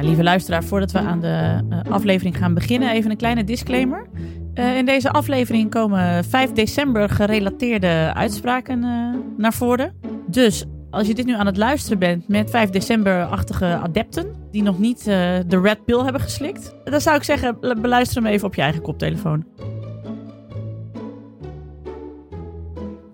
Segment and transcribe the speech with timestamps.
[0.00, 4.06] Lieve luisteraar, voordat we aan de uh, aflevering gaan beginnen, even een kleine disclaimer.
[4.54, 9.92] Uh, in deze aflevering komen 5 december gerelateerde uitspraken uh, naar voren.
[10.26, 14.78] Dus als je dit nu aan het luisteren bent met 5 december-achtige adepten, die nog
[14.78, 18.62] niet de red pill hebben geslikt, dan zou ik zeggen, beluister hem even op je
[18.62, 19.46] eigen koptelefoon.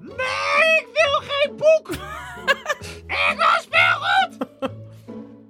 [0.01, 1.91] Nee, ik wil geen boek!
[3.31, 4.83] ik wil speelgoed!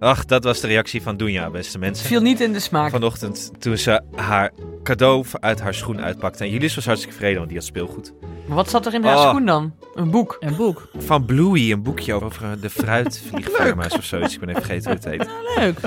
[0.04, 2.06] Ach, dat was de reactie van Dunja, beste mensen.
[2.06, 2.90] Viel niet in de smaak.
[2.90, 4.50] Vanochtend toen ze haar
[4.82, 6.44] cadeau uit haar schoen uitpakte.
[6.44, 8.12] En Julius was hartstikke tevreden, want die had speelgoed.
[8.46, 9.28] Maar wat zat er in haar Oh.
[9.28, 9.74] schoen dan?
[9.94, 10.36] Een boek.
[10.40, 10.88] Een boek.
[10.96, 14.34] Van Bluey, een boekje over de fruitvliegvleermuis of zoiets.
[14.34, 15.28] Ik ben even vergeten hoe het heet.
[15.56, 15.78] Leuk.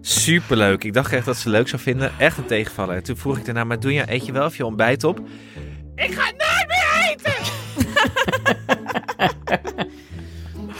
[0.00, 0.84] Superleuk.
[0.84, 2.12] Ik dacht echt dat ze leuk zou vinden.
[2.18, 2.96] Echt een tegenvaller.
[2.96, 5.20] En toen vroeg ik daarna, maar Dunja, eet je wel of je ontbijt op?
[5.94, 7.32] Ik ga nooit meer eten!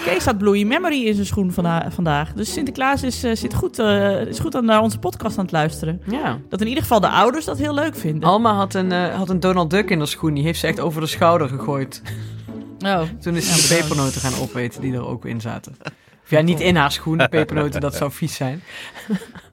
[0.04, 2.32] Kees had Bluey Memory in zijn schoen vanda- vandaag.
[2.32, 5.52] Dus Sinterklaas is, eh, zit goed, eh, is goed aan naar onze podcast aan het
[5.52, 6.00] luisteren.
[6.10, 6.38] Ja.
[6.48, 8.28] Dat in ieder geval de ouders dat heel leuk vinden.
[8.28, 10.34] Alma had een, eh, had een Donald Duck in haar schoen.
[10.34, 12.02] Die heeft ze echt over de schouder gegooid.
[12.78, 13.00] Oh.
[13.20, 13.88] Toen is Ja, ze de bedankt.
[13.88, 15.76] pepernoten gaan opeten die er ook in zaten.
[16.24, 17.18] Of ja, niet in haar schoen.
[17.18, 18.62] De pepernoten, dat zou vies zijn.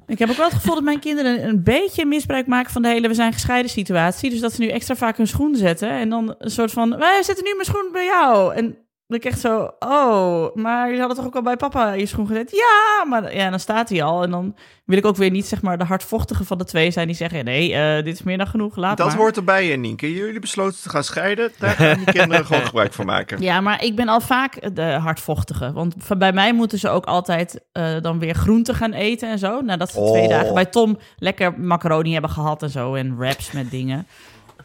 [0.08, 2.88] Ik heb ook wel het gevoel dat mijn kinderen een beetje misbruik maken van de
[2.88, 4.30] hele we zijn gescheiden situatie.
[4.30, 5.90] Dus dat ze nu extra vaak hun schoen zetten.
[5.90, 8.54] En dan een soort van, wij zetten nu mijn schoen bij jou.
[8.56, 8.76] En
[9.14, 12.28] ik echt zo, oh, maar je had het toch ook al bij papa je schoen
[12.28, 12.52] gezet?
[12.52, 14.24] Ja, maar ja, dan staat hij al.
[14.24, 17.08] En dan wil ik ook weer niet zeg maar de hardvochtige van de twee zijn
[17.08, 19.18] die zeggen, nee, eh, dit is meer dan genoeg, laat Dat maar.
[19.18, 20.14] hoort erbij, Nienke.
[20.14, 21.52] Jullie besloten te gaan scheiden.
[21.60, 23.42] Daar gaan die kinderen gewoon gebruik van maken.
[23.42, 25.72] Ja, maar ik ben al vaak de hardvochtige.
[25.72, 29.40] Want van- bij mij moeten ze ook altijd eh, dan weer groenten gaan eten en
[29.40, 29.62] zo.
[29.62, 30.30] Nadat ze twee Oh.
[30.30, 32.94] dagen bij Tom lekker macaroni hebben gehad en zo.
[32.96, 34.08] En wraps met dingen.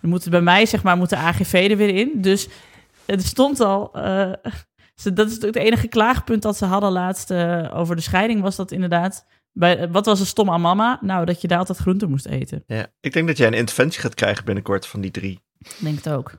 [0.00, 2.10] Dan moeten bij mij, zeg maar, moet de AGV er weer in.
[2.14, 2.48] Dus
[3.06, 3.92] het stond al...
[3.94, 4.32] eh,
[5.02, 8.40] ze, dat is het enige klaagpunt dat ze hadden laatst eh, over de scheiding.
[8.40, 9.26] Was dat inderdaad...
[9.52, 10.98] Bij, wat was er stom aan mama?
[11.00, 12.62] Nou, dat je daar altijd groenten moest eten.
[12.66, 12.86] Ja.
[13.00, 15.40] Ik denk dat jij een interventie gaat krijgen binnenkort van die drie.
[15.78, 16.32] Denk het ook.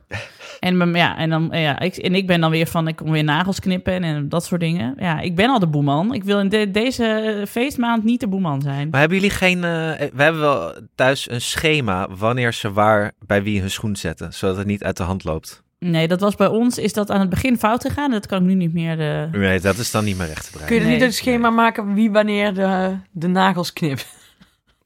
[0.60, 3.24] En, ja, en, dan, ja, ik, en ik ben dan weer van, ik kom weer
[3.24, 4.94] nagels knippen en, en dat soort dingen.
[4.98, 6.14] Ja, ik ben al de boeman.
[6.14, 8.88] Ik wil in de- deze feestmaand niet de boeman zijn.
[8.90, 9.56] Maar hebben jullie geen...
[9.64, 14.32] eh, we hebben wel thuis een schema wanneer ze waar bij wie hun schoen zetten.
[14.32, 15.62] Zodat het niet uit de hand loopt.
[15.78, 18.10] Nee, dat was bij ons, is dat aan het begin fout gegaan.
[18.10, 19.00] Dat kan ik nu niet meer...
[19.00, 20.88] eh, Nee, dat is dan niet meer recht te Kun je breien.
[20.98, 24.06] niet een schema maken wie wanneer de, de nagels knipt?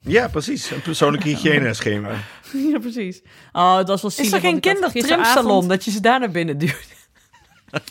[0.05, 0.71] Ja, precies.
[0.71, 2.11] Een persoonlijk hygiëne-schema.
[2.71, 3.23] ja, precies.
[3.53, 6.87] Oh, het was wel Is er geen kindertrimsalon dat je ze daar naar binnen duwt?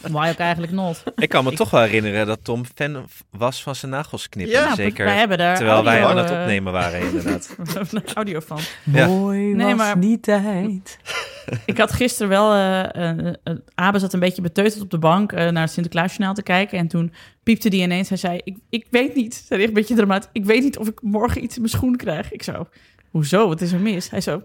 [0.01, 1.03] Why ook eigenlijk not.
[1.15, 4.55] Ik kan me toch wel herinneren dat Tom fan was van zijn nagels knippen.
[4.55, 7.55] Ja, Nou, Zeker Wij hebben daar terwijl wij aan het opnemen waren, inderdaad.
[7.63, 8.59] we hebben er audio van.
[8.83, 9.07] Ja.
[9.07, 10.97] Mooi Nee, was maar- die tijd.
[11.65, 12.53] Ik had gisteren wel...
[12.53, 16.43] eh eh, eh, Abe zat een beetje beteuterd op de bank naar het Sinterklaasjournaal te
[16.43, 16.77] kijken.
[16.77, 17.13] En toen
[17.43, 18.09] piepte die ineens.
[18.09, 19.33] Hij zei, ik, ik weet niet.
[19.33, 20.29] Hij zei echt een beetje dramatisch.
[20.33, 22.31] Ik weet niet of ik morgen iets in mijn schoen krijg.
[22.31, 22.67] Ik zo,
[23.11, 23.47] hoezo?
[23.47, 24.09] Wat is er mis?
[24.09, 24.41] Hij zo,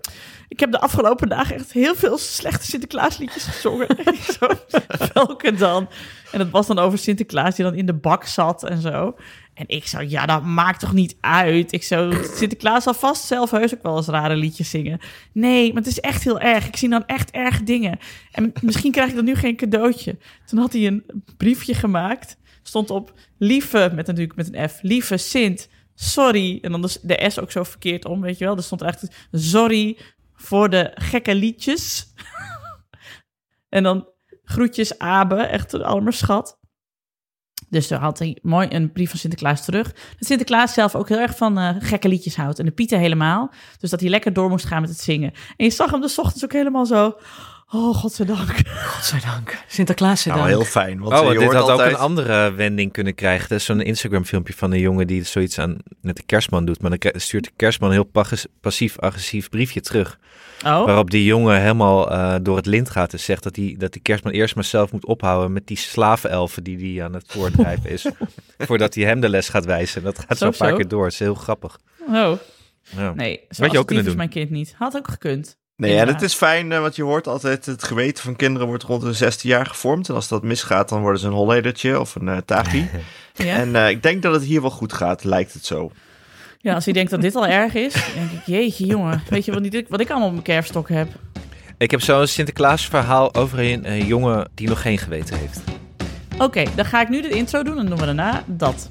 [0.49, 3.87] ik heb de afgelopen dagen echt heel veel slechte Sinterklaasliedjes gezongen.
[4.39, 4.49] zo,
[5.13, 5.89] welke dan?
[6.33, 9.17] En dat was dan over Sinterklaas die dan in de bak zat en zo.
[9.55, 11.73] En ik zo, ja, dat maakt toch niet uit?
[11.73, 15.01] Ik zo, Sinterklaas zal vast zelf heus ook wel eens rare liedjes zingen.
[15.33, 16.67] Nee, maar het is echt heel erg.
[16.67, 17.99] Ik zie dan echt erg dingen.
[18.33, 20.17] En misschien krijg ik dan nu geen cadeautje.
[20.47, 21.05] Toen had hij een
[21.37, 22.37] briefje gemaakt.
[22.63, 26.59] Stond op, lieve, met natuurlijk met een F, lieve Sint, sorry.
[26.63, 28.57] En dan de, de S ook zo verkeerd om, weet je wel.
[28.57, 29.99] Er stond echt, sorry
[30.35, 32.13] voor de gekke liedjes.
[33.77, 34.09] en dan
[34.43, 36.59] groetjes Abe, echt arme schat.
[37.69, 39.93] Dus daar had hij mooi een brief van Sinterklaas terug.
[39.93, 42.59] Dat Sinterklaas zelf ook heel erg van eh, gekke liedjes houdt.
[42.59, 43.53] En de Pieten helemaal.
[43.79, 45.33] Dus dat hij lekker door moest gaan met het zingen.
[45.57, 47.19] En je zag hem de ochtends ook helemaal zo...
[47.73, 48.69] Oh, godzijdank.
[48.69, 49.59] Godzijdank.
[49.69, 50.51] Sinterklaas Nou, dank.
[50.51, 50.99] heel fijn.
[51.01, 51.89] Want Oh, je dit hoort had altijd...
[51.89, 53.49] ook een andere wending kunnen krijgen.
[53.49, 56.81] Dat is zo'n Instagram filmpje van een jongen die zoiets aan met de kerstman doet.
[56.83, 60.19] Maar dan stuurt de kerstman een heel pas- passief-agressief briefje terug.
[60.65, 63.93] Oh, Waarop die jongen helemaal eh, door het lint gaat en zegt dat die, dat
[63.93, 67.91] die kerstman eerst maar zelf moet ophouden met die slavenelfen die hij aan het voordrijven
[67.91, 68.07] is.
[68.59, 70.03] voordat hij hem de les gaat wijzen.
[70.03, 70.77] Dat gaat zo, Zo, een paar zo.
[70.77, 71.05] keer door.
[71.05, 71.79] Het is heel grappig.
[72.09, 72.33] oh.
[72.97, 73.13] Ja.
[73.15, 74.17] Nee, zo Had je ook kunnen doen.
[74.17, 74.75] mijn kind niet.
[74.79, 75.57] Had ook gekund.
[75.77, 76.21] Nee, en Inderdaad.
[76.21, 77.67] het is fijn, eh, want je hoort altijd...
[77.67, 80.09] het geweten van kinderen wordt rond hun 16 jaar gevormd.
[80.09, 82.89] En als dat misgaat, dan worden ze een holledertje of een uh, tagi.
[83.39, 83.57] Ja?
[83.57, 85.91] En eh, ik denk dat het hier wel goed gaat, lijkt het zo.
[86.59, 89.23] ja, als hij denkt dat dit al erg is, dan denk ik, jeetje jongen.
[89.29, 91.09] Weet je wat, niet, wat ik allemaal op mijn kerfstok heb?
[91.79, 95.61] Ik heb zo'n Sinterklaas verhaal over een, jongen die nog geen geweten heeft.
[96.39, 98.91] Oké, dan ga ik nu de intro doen en doen we daarna dat.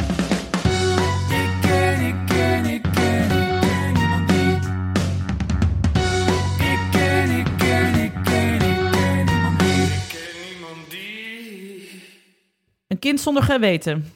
[13.01, 14.13] Kind zonder geweten.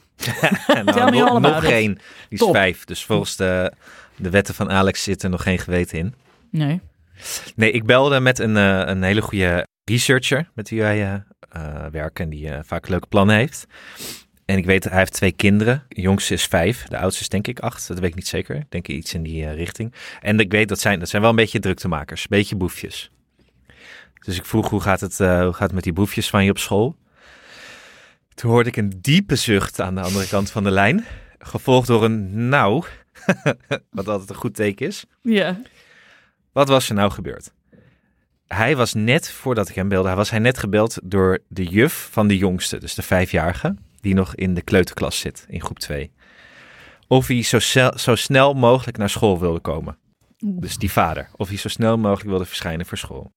[0.66, 1.98] En Tell me nog, nog geen.
[2.28, 2.84] Die is vijf.
[2.84, 3.72] Dus volgens de,
[4.16, 6.14] de wetten van Alex zit er nog geen geweten in.
[6.50, 6.80] Nee.
[7.56, 11.14] Nee, ik belde met een, eh, een hele goede researcher met wie wij eh,
[11.48, 13.66] eh, werken en die vaak leuke plannen heeft.
[14.44, 15.82] En ik weet, hij heeft twee kinderen.
[15.88, 17.88] De jongste is vijf, de oudste is denk ik acht.
[17.88, 18.56] Dat weet ik niet zeker.
[18.56, 19.94] Ik denk iets in die richting.
[20.20, 23.10] En ik weet, dat zijn, dat zijn wel een beetje druktemakers, een beetje boefjes.
[24.24, 26.58] Dus ik vroeg, hoe gaat, het, hoe gaat het met die boefjes van je op
[26.58, 26.96] school?
[28.36, 31.04] Toen hoorde ik een diepe zucht aan de andere kant van de lijn.
[31.38, 32.84] Gevolgd door een nou,
[33.90, 35.04] wat altijd een goed teken is.
[35.22, 35.60] Ja.
[36.52, 37.52] Wat was er nou gebeurd?
[38.46, 42.08] Hij was net, voordat ik hem belde, hij was hij net gebeld door de juf
[42.12, 46.12] van de jongste, dus de vijfjarige, die nog in de kleuterklas zit, in groep 2.
[47.06, 47.58] Of hij zo,
[47.96, 49.98] zo snel mogelijk naar school wilde komen.
[50.38, 51.28] Dus die vader.
[51.36, 53.32] Of hij zo snel mogelijk wilde verschijnen voor school.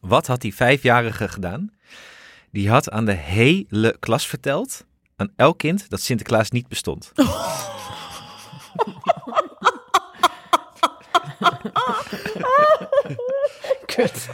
[0.00, 1.70] Wat had die vijfjarige gedaan?
[2.50, 4.84] Die had aan de hele klas verteld,
[5.16, 7.12] aan elk kind, dat Sinterklaas niet bestond.
[13.86, 14.28] Kut.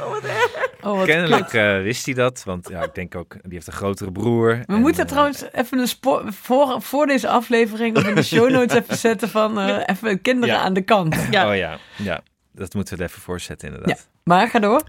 [0.83, 3.73] Oh, wat Kennelijk eh, wist hij dat, want ja, ik denk ook, die heeft een
[3.73, 4.49] grotere broer.
[4.57, 8.51] We En, moeten eh, trouwens even een voor, voor deze aflevering of in de show
[8.51, 10.61] notes even zetten van eh, even kinderen Ja.
[10.63, 11.17] aan de kant.
[11.31, 11.49] Ja.
[11.51, 12.21] Oh ja, ja,
[12.53, 14.09] dat moeten we er even voorzetten inderdaad.
[14.25, 14.83] Maar ga door.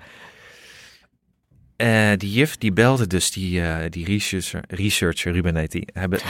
[1.75, 5.87] Eh, die juf die belde dus die, eh, die researcher, researcher, Ruben heet die.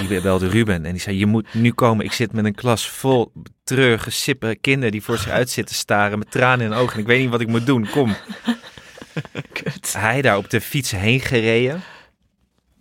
[0.08, 2.06] Die belde Ruben en die zei, je moet nu komen.
[2.06, 3.32] Ik zit met een klas vol
[3.64, 6.94] treurige, sippe kinderen die voor zich uit zitten staren met tranen in de ogen.
[6.94, 8.16] En ik weet niet wat ik moet doen, kom.
[9.54, 9.94] Kut.
[9.98, 11.82] Hij daar op de fiets heen gereden.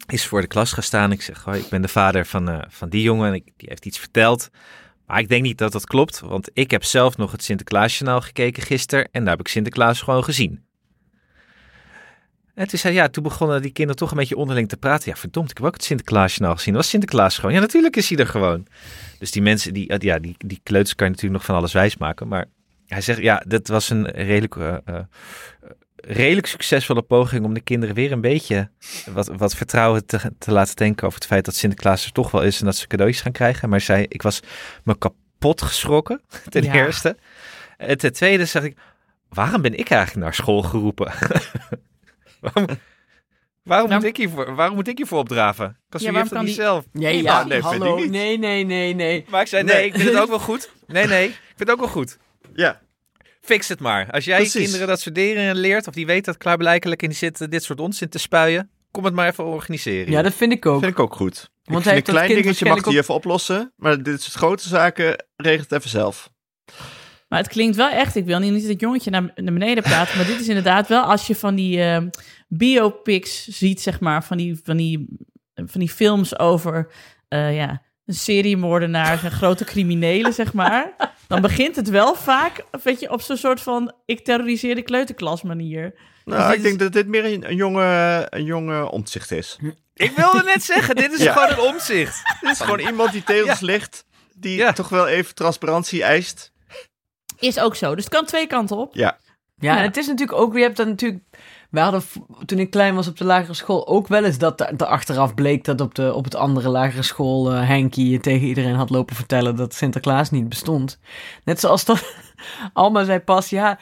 [0.07, 1.13] Is voor de klas gaan staan.
[1.13, 3.29] Ik zeg, hoi, ik ben de vader van, eh, van die jongen.
[3.29, 4.51] En ik, die heeft iets verteld.
[5.07, 6.21] Maar ik denk niet dat dat klopt.
[6.21, 9.09] Want ik heb zelf nog het Sinterklaasjournaal gekeken gisteren.
[9.13, 10.65] En daar heb ik Sinterklaas gewoon gezien.
[12.55, 15.11] En toen zei ja, toen begonnen die kinderen toch een beetje onderling te praten.
[15.11, 16.75] Ja, verdomd, ik heb ook het Sinterklaasjournaal gezien.
[16.75, 17.55] Was Sinterklaas gewoon?
[17.55, 18.67] Ja, natuurlijk is hij er gewoon.
[19.19, 21.73] Dus die mensen, die, eh, ja, die, die kleuters kan je natuurlijk nog van alles
[21.73, 22.29] wijsmaken.
[22.29, 22.45] Maar
[22.87, 25.01] hij zegt, ja, dat was een redelijk, eh, eh,
[25.97, 28.71] redelijk succesvolle poging om de kinderen weer een beetje
[29.11, 32.43] wat, wat vertrouwen te, te laten denken over het feit dat Sinterklaas er toch wel
[32.43, 33.69] is en dat ze cadeautjes gaan krijgen.
[33.69, 34.41] Maar zei, ik was
[34.85, 36.75] me kapot geschrokken, ten Ja.
[36.75, 37.17] eerste.
[37.77, 38.77] En ten tweede zeg ik,
[39.29, 41.13] waarom ben ik eigenlijk naar school geroepen?
[42.53, 42.67] waarom,
[43.63, 45.77] waarom, Nou- moet ik hiervoor, waarom moet ik hiervoor opdraven?
[45.89, 46.85] Kan Ja, dat kan niet die- zelf?
[46.93, 47.97] Nee, Ja, nee, hallo.
[47.97, 48.11] niet.
[48.11, 49.25] Nee, nee, nee, nee.
[49.29, 49.87] Maar ik zei, nee, Nee.
[49.87, 50.71] ik vind het ook wel goed.
[50.87, 52.19] Nee, nee, ik vind het ook wel goed.
[52.55, 52.83] Ja,
[53.41, 54.11] Fix het maar.
[54.11, 54.53] Als jij Precies.
[54.55, 57.63] je kinderen dat soort dingen leert, of die weten dat klaarblijkelijk in die zitten dit
[57.63, 60.11] soort onzin te spuien, kom het maar even organiseren.
[60.13, 60.81] Ja, dat vind ik ook.
[60.81, 61.51] vind ik ook goed.
[61.65, 63.73] Want ik hij vind een klein dingetje mag die even oplossen.
[63.77, 66.31] Maar dit soort grote zaken, regelt het even zelf.
[67.35, 70.15] Maar het klinkt wel echt, ik wil niet dat het jongetje naar, naar beneden praat,
[70.15, 72.03] maar dit is inderdaad wel als je van die eh,
[72.49, 75.07] biopics ziet, zeg maar, van die, van die,
[75.55, 76.93] van die films over
[77.29, 80.93] eh, ja, een seriemoordenaar en grote criminelen, zeg maar.
[81.29, 85.43] Dan begint het wel vaak, weet je, op zo'n soort van ik terroriseer de kleuterklas
[85.43, 85.95] manier.
[86.25, 89.59] Nou, dit ik denk is- dat dit meer een, een jonge, een jonge omzicht is.
[89.95, 91.33] Ik wilde net zeggen, dit is Ja.
[91.33, 92.23] gewoon een omzicht.
[92.41, 94.05] Dit is gewoon iemand die tegen ons ligt,
[94.37, 94.73] die Ja.
[94.73, 96.53] toch wel even transparantie eist.
[97.39, 98.95] Is ook zo, dus het kan twee kanten op.
[98.95, 99.19] Ja,
[99.57, 99.79] Ja, Ja.
[99.79, 101.23] en het is natuurlijk ook, je hebt dan natuurlijk,
[101.71, 102.03] we hadden
[102.47, 105.35] toen ik klein was op de lagere school ook wel eens dat er er achteraf
[105.35, 109.17] bleek dat op, de, op het andere lagere school eh Henkie tegen iedereen had lopen
[109.17, 110.99] vertellen dat Sinterklaas niet bestond.
[111.45, 112.15] Net zoals dat
[112.73, 113.79] Alma zei pas, ja,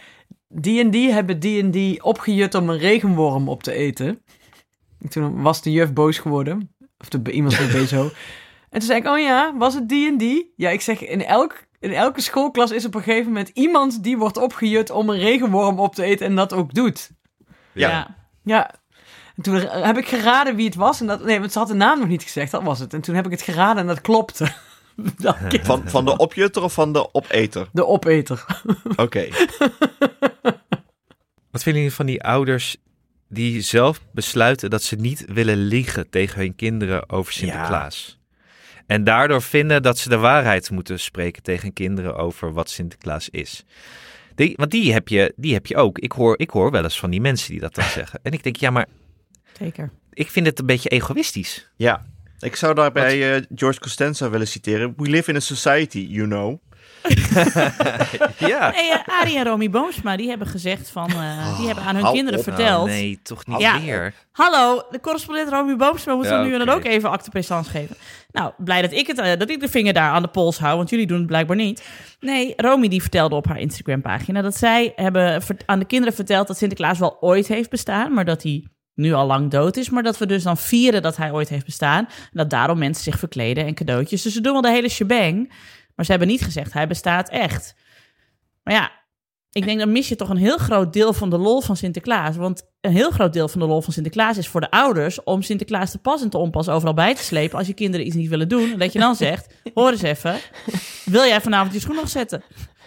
[0.49, 4.23] die en die hebben die en die opgejut om een regenworm op te eten.
[5.01, 7.55] En Toen was de juf boos geworden, of de, iemand
[7.89, 8.03] zo.
[8.71, 10.53] En toen zei ik, oh ja, was het die en die?
[10.57, 14.19] Ja, ik zeg, in, elk, in elke schoolklas is op een gegeven moment iemand die
[14.19, 17.11] wordt opgejut om een regenworm op te eten en dat ook doet.
[17.73, 18.17] Ja.
[18.43, 18.75] Ja.
[19.37, 21.01] En toen heb ik geraden wie het was.
[21.01, 22.95] En dat, nee, want ze had de naam nog niet gezegd, dat was het.
[22.95, 24.53] En toen heb ik het geraden en dat klopte.
[25.17, 27.69] Dat van, van de opjutter of van de opeter?
[27.73, 28.45] de opeter.
[28.97, 29.29] Oké.
[31.51, 32.77] Wat vinden jullie van die ouders
[33.29, 38.22] die zelf besluiten dat ze niet willen liegen tegen hun kinderen over Sinterklaas?
[38.93, 43.65] En daardoor vinden dat ze de waarheid moeten spreken tegen kinderen over wat Sinterklaas is.
[44.35, 45.99] Die, want die heb, je, die heb je ook.
[45.99, 48.21] Ik hoor, ik hoor wel eens van die mensen die dat dan zeggen.
[48.23, 48.87] En ik denk, ja, maar
[49.59, 49.91] Zeker.
[50.13, 51.71] ik vind het een beetje egoïstisch.
[51.77, 52.07] Ja.
[52.39, 54.95] Ik zou daarbij eh, George Costanza willen citeren.
[54.97, 56.63] We live in a society, you know.
[58.53, 58.71] ja.
[58.71, 61.11] Nee, eh, Arie en Romy Boomsma, die hebben gezegd van...
[61.11, 62.45] eh, die hebben aan hun kinderen op.
[62.45, 62.81] verteld...
[62.89, 63.81] Oh, nee, toch niet Ja.
[63.81, 64.15] weer.
[64.33, 67.97] Hallo, de correspondent Romy Boomsma moet Ja, nu en dan ook even acte geven.
[68.33, 70.77] Nou, blij dat ik, het, eh, dat ik de vinger daar aan de pols hou,
[70.77, 71.83] want jullie doen het blijkbaar niet.
[72.21, 76.57] Nee, Romy die vertelde op haar Instagram-pagina dat zij hebben aan de kinderen verteld dat
[76.59, 79.91] Sinterklaas wel ooit heeft bestaan, maar dat hij nu al lang dood is.
[79.91, 82.05] Maar dat we dus dan vieren dat hij ooit heeft bestaan.
[82.07, 84.23] En dat daarom mensen zich verkleden en cadeautjes.
[84.23, 85.53] Dus ze doen wel de hele shebang.
[85.95, 87.75] Maar ze hebben niet gezegd, hij bestaat echt.
[88.63, 88.91] Maar ja,
[89.53, 92.37] ik denk dan mis je toch een heel groot deel van de lol van Sinterklaas.
[92.37, 95.43] Want een heel groot deel van de lol van Sinterklaas is voor de ouders om
[95.43, 98.29] Sinterklaas te pas en te onpas overal bij te slepen als je kinderen iets niet
[98.29, 98.73] willen doen.
[98.73, 100.37] En dat je dan zegt, hoor eens even,
[101.05, 102.43] wil jij vanavond je schoen nog zetten?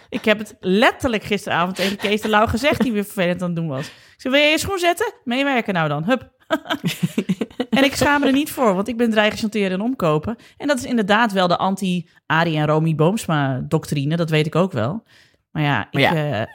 [0.08, 3.56] Ik heb het letterlijk gisteravond tegen Kees de Lauw gezegd, die weer vervelend aan het
[3.56, 3.86] doen was.
[3.86, 5.12] Ik zei, wil jij je schoen zetten?
[5.24, 6.35] Meewerken nou dan, hup.
[7.70, 10.36] En ik schaam me er niet voor, want ik ben dreigen chanteren en omkopen.
[10.56, 15.02] En dat is inderdaad wel de anti-Arie en Romy Boomsma-doctrine, dat weet ik ook wel.
[15.50, 16.40] Maar ja, ik, Maar ja.
[16.40, 16.46] eh,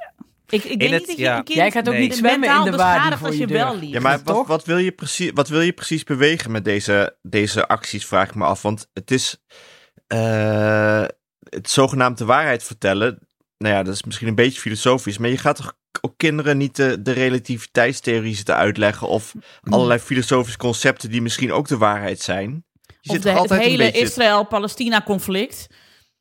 [0.50, 1.38] ik, ik denk het- niet dat je ja.
[1.38, 2.01] een kind Jij gaat ook Nee.
[2.03, 3.93] niet zwemmen in mentaal de waarde voor als je wel liegt.
[3.93, 4.48] Ja, maar wat, toch?
[4.48, 8.36] wat, wil je precies, wat wil je precies bewegen met deze, deze acties, vraag ik
[8.36, 8.62] me af.
[8.62, 9.38] Want het is
[10.07, 11.03] eh,
[11.50, 13.19] het zogenaamde waarheid vertellen.
[13.57, 15.17] Nou ja, dat is misschien een beetje filosofisch.
[15.17, 19.08] Maar je gaat toch ook kinderen niet de, de relativiteitstheorie zitten uitleggen.
[19.08, 22.65] Of allerlei filosofische concepten die misschien ook de waarheid zijn.
[23.01, 25.67] Je Of zit, de, het altijd een hele Israël-Palestina-conflict.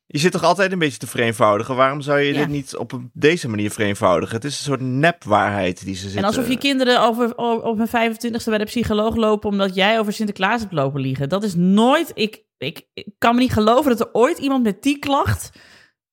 [0.07, 1.75] je zit toch altijd een beetje te vereenvoudigen.
[1.75, 2.39] Waarom zou je Ja.
[2.39, 4.35] dit niet op deze manier vereenvoudigen?
[4.35, 6.19] Het is een soort nepwaarheid die ze zitten.
[6.19, 10.13] En alsof je kinderen over, op hun 25ste bij de psycholoog lopen omdat jij over
[10.13, 11.29] Sinterklaas hebt lopen liegen.
[11.29, 12.11] Dat is nooit.
[12.13, 15.49] Ik, ik, ik kan me niet geloven dat er ooit iemand met die klacht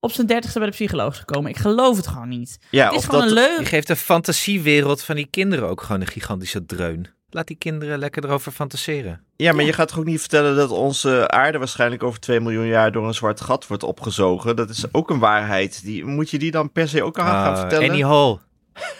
[0.00, 1.50] op zijn 30ste bij de psycholoog is gekomen.
[1.50, 2.59] Ik geloof het gewoon niet.
[2.71, 3.67] ja, het is of gewoon dat, een Je leugen.
[3.67, 7.07] geeft de fantasiewereld van die kinderen ook gewoon een gigantische dreun.
[7.31, 9.21] Laat die kinderen lekker erover fantaseren.
[9.37, 9.67] Ja, maar Ja.
[9.67, 13.07] je gaat toch ook niet vertellen dat onze aarde waarschijnlijk over 2 miljoen jaar door
[13.07, 14.57] een zwart gat wordt opgezogen.
[14.57, 15.83] Dat is ook een waarheid.
[15.85, 17.88] Die, moet je die dan per se ook aan gaan Ah, vertellen?
[17.88, 18.38] Annie Hall.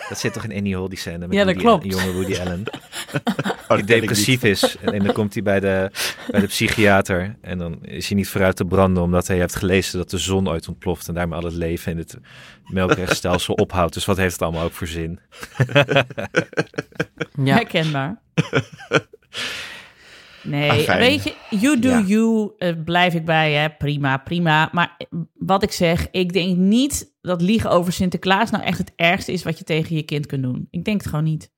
[0.09, 1.85] Dat zit toch in Annie Hall, die scène met Ja, dat Woody- klopt.
[1.85, 2.63] jonge Woody Allen.
[3.69, 4.77] Oh, Die depressief is.
[4.81, 5.91] En, en dan komt hij bij de,
[6.31, 7.37] bij de psychiater.
[7.41, 10.49] En dan is hij niet vooruit te branden omdat hij heeft gelezen dat de zon
[10.49, 11.09] ooit ontploft.
[11.09, 12.17] En daarmee al het leven in het
[12.65, 13.95] melkwegstelsel ophoudt.
[13.95, 15.21] Dus wat heeft het allemaal ook voor zin?
[17.45, 17.55] Ja.
[17.57, 18.21] Herkenbaar.
[20.43, 20.99] Nee, Afijn.
[20.99, 22.01] weet je, you do Ja.
[22.01, 23.71] you, eh, blijf ik bij, hè.
[23.71, 24.69] prima, prima.
[24.73, 28.93] Maar eh, wat ik zeg, ik denk niet dat liegen over Sinterklaas nou echt het
[28.97, 30.67] ergste is wat je tegen je kind kunt doen.
[30.71, 31.51] Ik denk het gewoon niet.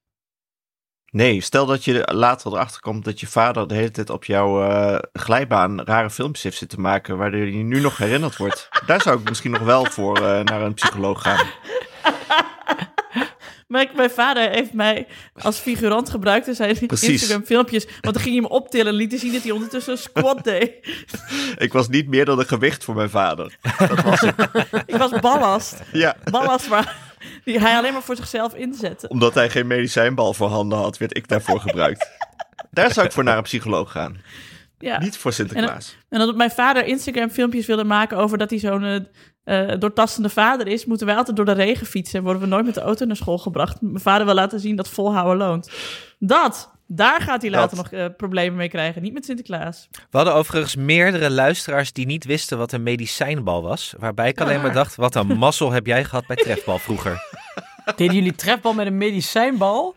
[1.12, 4.62] Nee, stel dat je later erachter komt dat je vader de hele tijd op jouw
[4.70, 8.68] eh, glijbaan rare filmpjes heeft zitten maken, waardoor je nu nog herinnerd wordt.
[8.86, 11.46] Daar zou ik misschien nog wel voor naar een psycholoog gaan.
[13.70, 15.06] Maar ik- mijn vader heeft mij
[15.42, 17.08] als figurant gebruikt in zijn Precies.
[17.08, 17.84] Instagram filmpjes.
[17.84, 20.72] Want dan ging hij hem optillen en liet zien dat hij ondertussen een squat deed.
[21.58, 23.56] Ik was niet meer dan een gewicht voor mijn vader.
[24.86, 25.82] Ik was ballast.
[25.92, 26.96] Ja, Ballast waar
[27.44, 29.08] die hij alleen maar voor zichzelf inzette.
[29.08, 32.08] omdat hij geen medicijnbal voor handen had, werd ik daarvoor gebruikt.
[32.70, 34.20] Daar zou ik voor naar een psycholoog gaan.
[34.78, 34.98] Ja.
[34.98, 35.96] Niet voor Sinterklaas.
[36.08, 39.08] En dat mijn vader Instagram filmpjes wilde maken over dat hij zo'n
[39.50, 42.48] eh, eh, doortastende vader is, moeten wij altijd door de regen fietsen en worden we
[42.48, 43.80] nooit met de auto naar school gebracht.
[43.80, 45.70] Mijn vader wil laten zien dat volhouden loont.
[46.18, 47.90] Dat, daar gaat hij later Dat.
[47.90, 49.88] nog eh, problemen mee krijgen, niet met Sinterklaas.
[49.90, 53.94] We hadden overigens meerdere luisteraars die niet wisten wat een medicijnbal was.
[53.98, 57.22] Waarbij ik alleen maar dacht, wat een mazzel heb jij gehad bij trefbal vroeger.
[57.96, 59.94] Deden jullie trefbal met een medicijnbal?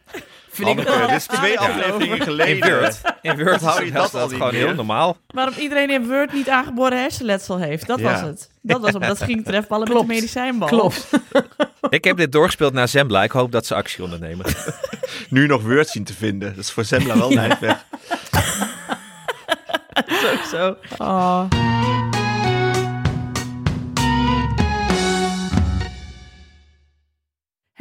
[0.54, 1.08] Vind ik wel...
[1.08, 2.80] dit is twee afleveringen In geleden.
[2.80, 3.02] Word.
[3.22, 4.66] In Word hou je dat dat al gewoon meer?
[4.66, 5.18] heel normaal.
[5.28, 8.12] Waarom iedereen in Word niet aangeboren hersenletsel heeft, dat Ja.
[8.12, 8.50] was het.
[8.62, 10.00] Dat was omdat ze ging trefballen Klopt.
[10.08, 10.68] met de medicijnbal.
[10.68, 11.08] Klopt.
[11.90, 13.24] Ik heb dit doorgespeeld naar Zembla.
[13.24, 14.46] Ik hoop dat ze actie ondernemen.
[15.30, 16.50] Nu nog Word zien te vinden.
[16.56, 17.84] Dat is voor Zembla wel een weg.
[20.34, 20.76] Ook zo.
[20.98, 21.44] Oh.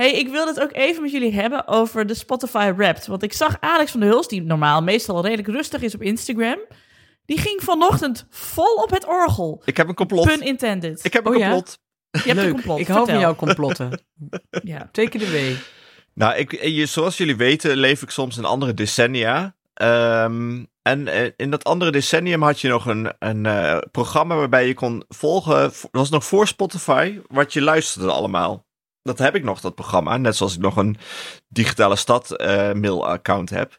[0.03, 3.07] Hey, ik wil het ook even met jullie hebben over de Spotify Wrapped.
[3.07, 6.59] Want ik zag Alex van der Hulst, die normaal meestal redelijk rustig is op Instagram.
[7.25, 9.63] Die ging vanochtend vol op het orgel.
[9.65, 10.27] Ik heb een complot.
[10.27, 11.05] Pun intended.
[11.05, 11.51] Ik heb een Oh ja?
[11.51, 11.79] complot.
[12.11, 12.79] Je hebt een complot.
[12.79, 13.91] Ik hou van jouw complotten.
[14.65, 14.89] Ja.
[14.93, 15.57] Take it away.
[16.15, 19.55] Nou, ik, eh, je- zoals jullie weten leef ik soms in andere decennia.
[19.75, 24.67] Ehm, en eh, in dat andere decennium had je nog een, een eh, programma waarbij
[24.67, 25.55] je kon volgen.
[25.61, 28.65] Dat was nog voor Spotify, wat je luisterde allemaal.
[29.03, 30.17] Dat heb ik nog, dat programma.
[30.17, 30.97] Net zoals ik nog een
[31.49, 33.79] digitale stad eh, mail-account heb.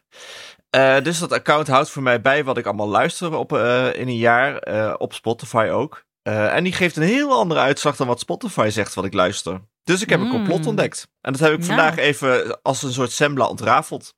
[0.70, 4.08] Eh, dus dat account houdt voor mij bij wat ik allemaal luister op, eh, in
[4.08, 4.56] een jaar.
[4.58, 6.04] eh, op Spotify ook.
[6.22, 9.60] Eh, en die geeft een heel andere uitslag dan wat Spotify zegt wat ik luister.
[9.82, 10.66] Dus ik heb een complot Mm.
[10.66, 11.08] ontdekt.
[11.20, 11.68] En dat heb ik Nou.
[11.68, 14.14] vandaag even als een soort sembla ontrafeld.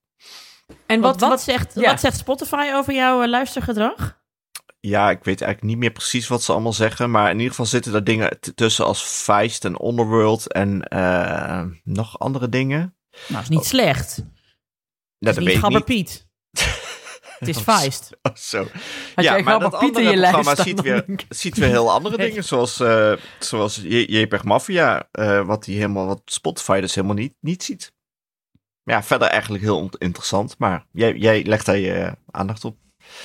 [0.86, 1.90] En Wat, wat, zegt, ja.
[1.90, 4.18] wat zegt Spotify over jouw luistergedrag?
[4.88, 7.10] Ja, ik weet eigenlijk niet meer precies wat ze allemaal zeggen.
[7.10, 12.18] Maar in ieder geval zitten er dingen tussen als Feist en Underworld en eh, nog
[12.18, 12.96] andere dingen.
[13.28, 14.16] Nou, is niet slecht.
[14.16, 14.28] Nou,
[15.18, 15.84] Het is dat niet Gabber.
[15.84, 16.26] Piet.
[17.38, 18.10] Het is Oh, Feist.
[18.22, 18.66] Oh, zo.
[19.14, 22.16] Had ja, maar dat Piet in andere je programma ziet weer, ziet weer heel andere
[22.26, 22.44] dingen.
[22.44, 27.62] Zoals, eh zoals JPEG Mafia, eh, wat, die helemaal, wat Spotify dus helemaal niet, niet
[27.62, 27.92] ziet.
[28.82, 30.58] Ja, verder eigenlijk heel interessant.
[30.58, 32.76] Maar jij, jij legt daar je aandacht op.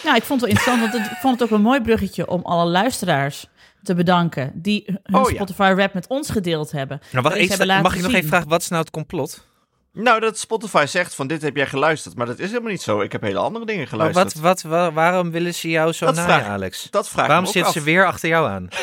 [0.04, 2.28] Nou, ik vond het wel interessant, want het, ik vond het ook een mooi bruggetje
[2.28, 3.48] om alle luisteraars
[3.84, 5.36] te bedanken die hun Oh, ja.
[5.36, 7.00] Spotify rap met ons gedeeld hebben.
[7.12, 8.18] Nou, wacht, hebben mag ik nog zien.
[8.20, 9.50] even vragen, wat is nou het complot?
[9.94, 12.16] Nou, dat Spotify zegt van dit heb jij geluisterd.
[12.16, 13.02] Maar dat is helemaal niet zo.
[13.02, 14.34] Ik heb hele andere dingen Maar geluisterd.
[14.40, 16.88] wat, wat, wa- waarom willen ze jou zo naaien, vraag- Alex?
[16.90, 17.78] Dat vraag ik Waarom me ook zitten af.
[17.80, 18.68] ze weer achter jou aan?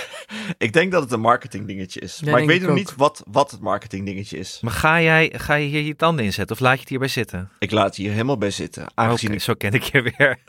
[0.58, 2.20] Ik denk dat het een marketing dingetje is.
[2.24, 4.58] Maar ik weet nog niet wat, wat het marketing dingetje is.
[4.62, 7.50] Maar ga, jij, ga je hier je tanden inzetten of laat je het hierbij zitten?
[7.58, 8.86] Ik laat hier helemaal bij zitten.
[8.94, 9.40] Aangezien ik...
[9.42, 10.38] zo ken ik je weer.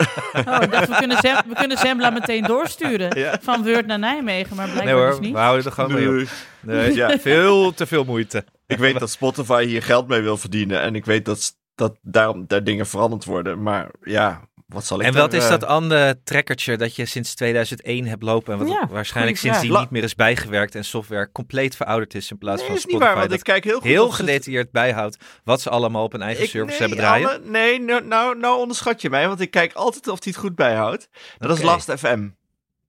[0.48, 3.18] Oh, ik dacht, we kunnen, Zem, we kunnen Zembla meteen doorsturen.
[3.18, 3.38] Ja.
[3.42, 5.32] Van Weurt naar Nijmegen, maar blijkbaar Nee hoor, dus niet.
[5.32, 6.28] we houden er gewoon mee op.
[6.60, 7.18] Nee, Ja.
[7.18, 8.44] Veel te veel moeite.
[8.70, 10.80] Ik weet dat Spotify hier geld mee wil verdienen.
[10.80, 13.62] En ik weet dat, dat daarom daar dingen veranderd worden.
[13.62, 17.04] Maar ja, wat zal ik En wat daar, is eh, dat andere trackertje dat je
[17.06, 20.84] sinds 2001 hebt lopen en wat Ja, waarschijnlijk goeie sindsdien niet meer is bijgewerkt en
[20.84, 23.44] software compleet verouderd is in plaats Nee, van is niet Spotify waar, want dat ik
[23.52, 26.88] kijk heel goed heel gedetailleerd bijhoudt wat ze allemaal op hun eigen Ik- servers nee,
[26.88, 27.28] hebben draaien.
[27.28, 30.40] alle- nee, nou, nou, nou onderschat je mij, want ik kijk altijd of hij het
[30.40, 31.08] goed bijhoudt.
[31.38, 31.62] Dat is.
[31.64, 32.28] Last FM.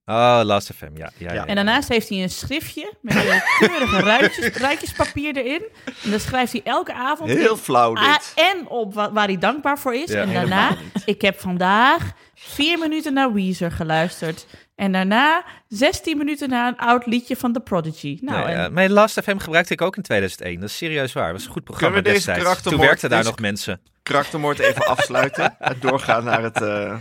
[0.05, 1.11] Oh, Last FM, ja.
[1.17, 1.45] ja, ja, Ja.
[1.45, 5.63] En daarnaast heeft hij een schriftje met keurige ruitjes, ruitjespapier erin.
[6.03, 8.31] En dan schrijft hij elke avond Heel in- flauw Ah, dit.
[8.35, 10.09] en op wa- waar hij dankbaar voor is.
[10.11, 14.45] Ja, en daarna, ik heb vandaag vier minuten naar Weezer geluisterd.
[14.75, 18.17] En daarna 16 minuten naar een oud liedje van The Prodigy.
[18.21, 18.63] Nou, Nee, ja.
[18.65, 20.59] en, Mijn Last FM gebruikte ik ook in 2001.
[20.59, 21.23] Dat is serieus waar.
[21.25, 22.61] Dat was een goed programma Kunnen we deze destijds.
[22.61, 23.81] Toen werkten daar deze- nog mensen.
[24.03, 26.61] Karaktermoord even afsluiten en doorgaan naar het...
[26.61, 26.95] eh,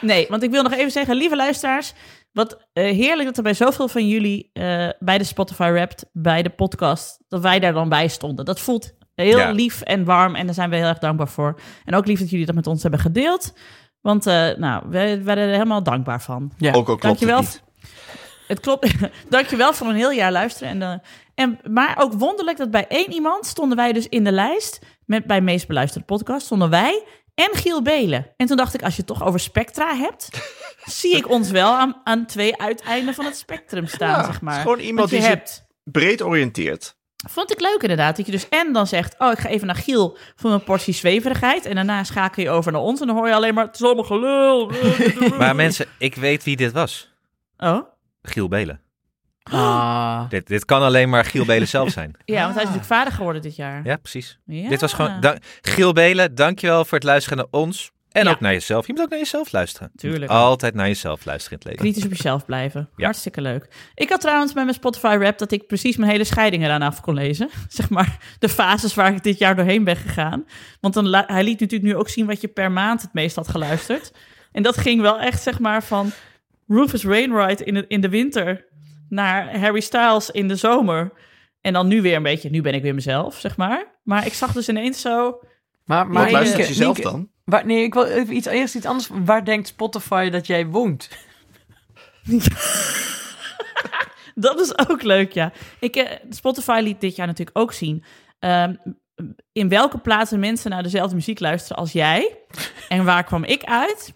[0.00, 1.92] nee, want ik wil nog even zeggen, lieve luisteraars.
[2.34, 6.42] Wat eh, heerlijk dat er bij zoveel van jullie eh, bij de Spotify Wrapped, bij
[6.42, 8.44] de podcast, dat wij daar dan bij stonden.
[8.44, 9.50] Dat voelt heel Ja.
[9.50, 11.60] lief en warm en daar zijn we heel erg dankbaar voor.
[11.84, 13.52] En ook lief dat jullie dat met ons hebben gedeeld.
[14.00, 16.52] Want eh, nou, we werden er helemaal dankbaar van.
[16.58, 16.68] Ja.
[16.68, 17.36] Ook al klopt Dankjewel.
[17.40, 17.62] het niet.
[18.48, 18.94] Het klopt.
[19.28, 20.82] Dankjewel voor een heel jaar luisteren.
[20.82, 21.02] En,
[21.34, 24.78] en, maar ook wonderlijk dat bij één iemand stonden wij dus in de lijst.
[25.06, 28.26] Met, bij meest beluisterde podcast stonden wij en Giel Belen.
[28.36, 30.28] En toen dacht ik, als je het toch over Spectra hebt...
[30.84, 34.52] zie ik ons wel aan, aan twee uiteinden van het spectrum staan, Ja, zeg maar.
[34.54, 35.66] het is gewoon iemand je die zich- hebt.
[35.84, 36.96] Breed oriënteerd.
[37.28, 38.16] Vond ik leuk inderdaad.
[38.16, 39.14] Dat je dus en dan zegt...
[39.18, 41.64] oh, ik ga even naar Giel voor een portie zweverigheid.
[41.66, 43.00] En daarna schakel je over naar ons.
[43.00, 43.64] En dan hoor je alleen maar...
[43.66, 44.70] het is allemaal gelul.
[45.38, 47.12] Maar mensen, ik weet wie dit was.
[47.56, 47.82] Oh?
[48.22, 48.80] Giel Belen.
[49.42, 50.28] Ah.
[50.28, 52.14] Dit, dit kan alleen maar Giel Belen zelf zijn.
[52.24, 53.80] Ja, want hij is natuurlijk vader geworden dit jaar.
[53.84, 54.38] Ja, precies.
[54.46, 54.68] Ja.
[54.68, 55.38] Dit was gewoon...
[55.62, 57.90] Giel Belen, dankjewel voor het luisteren naar ons.
[58.14, 58.30] En Ja.
[58.30, 58.86] ook naar jezelf.
[58.86, 59.90] Je moet ook naar jezelf luisteren.
[59.96, 60.30] Tuurlijk.
[60.30, 61.92] altijd naar jezelf luisteren in het leven.
[61.92, 62.88] kritisch op jezelf blijven.
[62.96, 63.04] Ja.
[63.04, 63.68] Hartstikke leuk.
[63.94, 67.00] Ik had trouwens bij mijn Spotify rap dat ik precies mijn hele scheiding eraan af
[67.00, 67.48] kon lezen.
[67.68, 70.44] Zeg maar de fases waar ik dit jaar doorheen ben gegaan.
[70.80, 73.48] Want dan hij liet natuurlijk nu ook zien wat je per maand het meest had
[73.48, 74.12] geluisterd.
[74.52, 76.10] En dat ging wel echt zeg maar van
[76.68, 78.64] Rufus Wainwright in de, in de winter
[79.08, 81.12] naar Harry Styles in de zomer.
[81.60, 83.98] En dan nu weer een beetje, nu ben ik weer mezelf, zeg maar.
[84.02, 85.30] Maar ik zag dus ineens zo...
[85.84, 87.28] Maar, Maar maar luistert Nienke- je zelf Nienke- dan?
[87.44, 89.08] Waar, nee, ik wil even iets, eerst iets anders.
[89.12, 91.08] Waar denkt Spotify dat jij woont?
[94.34, 95.52] Dat is ook leuk, ja.
[95.80, 98.04] Ik, eh, Spotify liet dit jaar natuurlijk ook zien...
[98.38, 98.74] ehm,
[99.52, 102.38] in welke plaatsen mensen naar dezelfde muziek luisteren als jij.
[102.88, 104.12] En waar kwam ik uit?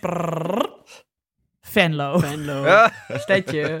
[0.00, 0.70] Prrrr.
[1.60, 2.18] Venlo.
[2.18, 2.86] Venlo.
[3.22, 3.78] Stedje.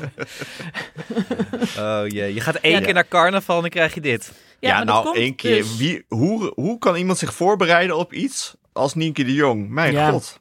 [1.78, 2.80] Oh jee, je gaat één Ja.
[2.84, 4.32] keer naar carnaval en dan krijg je dit.
[4.60, 5.56] Ja, maar dat nou, komt één keer.
[5.56, 9.68] dus- Wie, hoe, hoe kan iemand zich voorbereiden op iets als Nienke de Jong?
[9.68, 10.10] Mijn Ja.
[10.10, 10.40] god.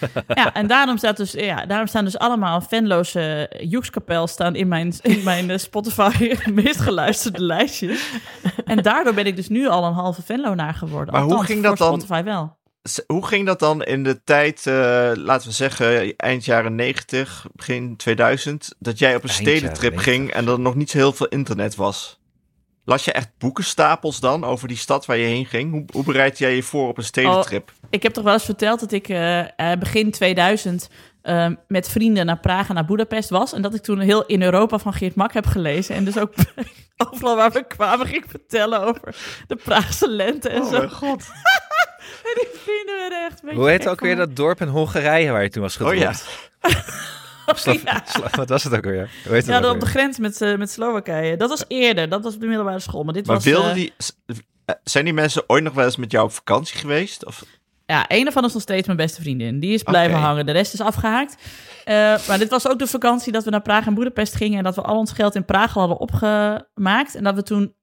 [0.34, 4.94] Ja, en daarom, staat dus, ja, daarom staan dus allemaal Venloze Joekskapel staan in mijn,
[5.02, 8.10] in mijn eh, Spotify meest geluisterde lijstjes.
[8.64, 11.14] En daardoor ben ik dus nu al een halve Venlo-naar geworden.
[11.14, 12.00] Maar hoe ging dat voor dan?
[12.00, 12.58] Spotify wel.
[13.06, 17.96] Hoe ging dat dan in de tijd, eh, laten we zeggen, eind jaren 90, begin
[17.96, 21.28] 2000, dat jij op een Eind stedentrip ging en er nog niet zo heel veel
[21.28, 22.19] internet was?
[22.90, 25.70] Las je echt boekenstapels dan over die stad waar je heen ging?
[25.72, 27.72] Hoe, hoe bereid jij je voor op een stedentrip?
[27.90, 30.88] Ik heb toch wel eens verteld dat ik eh, eh, begin 2000
[31.22, 33.52] eh, met vrienden naar Praag en naar Budapest was.
[33.52, 35.94] En dat ik toen heel in Europa van Geert Mak heb gelezen.
[35.94, 36.32] En dus ook
[37.10, 40.70] overal waar we kwamen ging ik vertellen over de Praagse lente en zo.
[40.70, 41.24] mijn god.
[42.24, 44.26] En die vrienden werden echt Hoe heet ook weer me.
[44.26, 46.24] dat dorp in Hongarije waar je toen was Oh gedropt?
[46.60, 46.70] ja.
[47.58, 48.04] Sla- ja.
[48.30, 49.10] wat was het ook weer?
[49.24, 51.36] Hoe heet Ja, dat dat op de grens met, eh, met Slowakije.
[51.36, 53.04] Dat was eerder, dat was op de middelbare school.
[53.04, 53.44] Maar dit Maar was...
[53.44, 53.92] wilden eh, die,
[54.64, 57.26] eh, zijn die mensen ooit nog wel eens met jou op vakantie geweest?
[57.26, 57.44] Of,
[57.90, 59.60] ja, een ervan is nog steeds mijn beste vriendin.
[59.60, 60.46] Die is blijven hangen.
[60.46, 61.36] De rest is afgehaakt.
[61.84, 61.94] Eh,
[62.28, 64.58] maar dit was ook de vakantie dat we naar Praag en Boedapest gingen.
[64.58, 67.14] En dat we al ons geld in Praag al hadden opgemaakt.
[67.14, 67.74] En dat we toen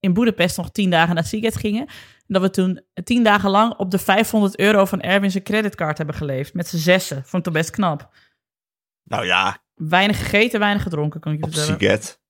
[0.00, 1.86] in Boedapest nog tien dagen naar Siget gingen.
[2.26, 5.96] En dat we toen tien dagen lang op de 500 euro van Erwin zijn creditcard
[5.96, 6.54] hebben geleefd.
[6.54, 7.16] Met z'n zessen.
[7.16, 8.08] Vond ik toch best knap.
[9.04, 11.80] Nou ja, Weinig gegeten, weinig gedronken, kan ik je op vertellen.
[11.80, 12.20] Siget.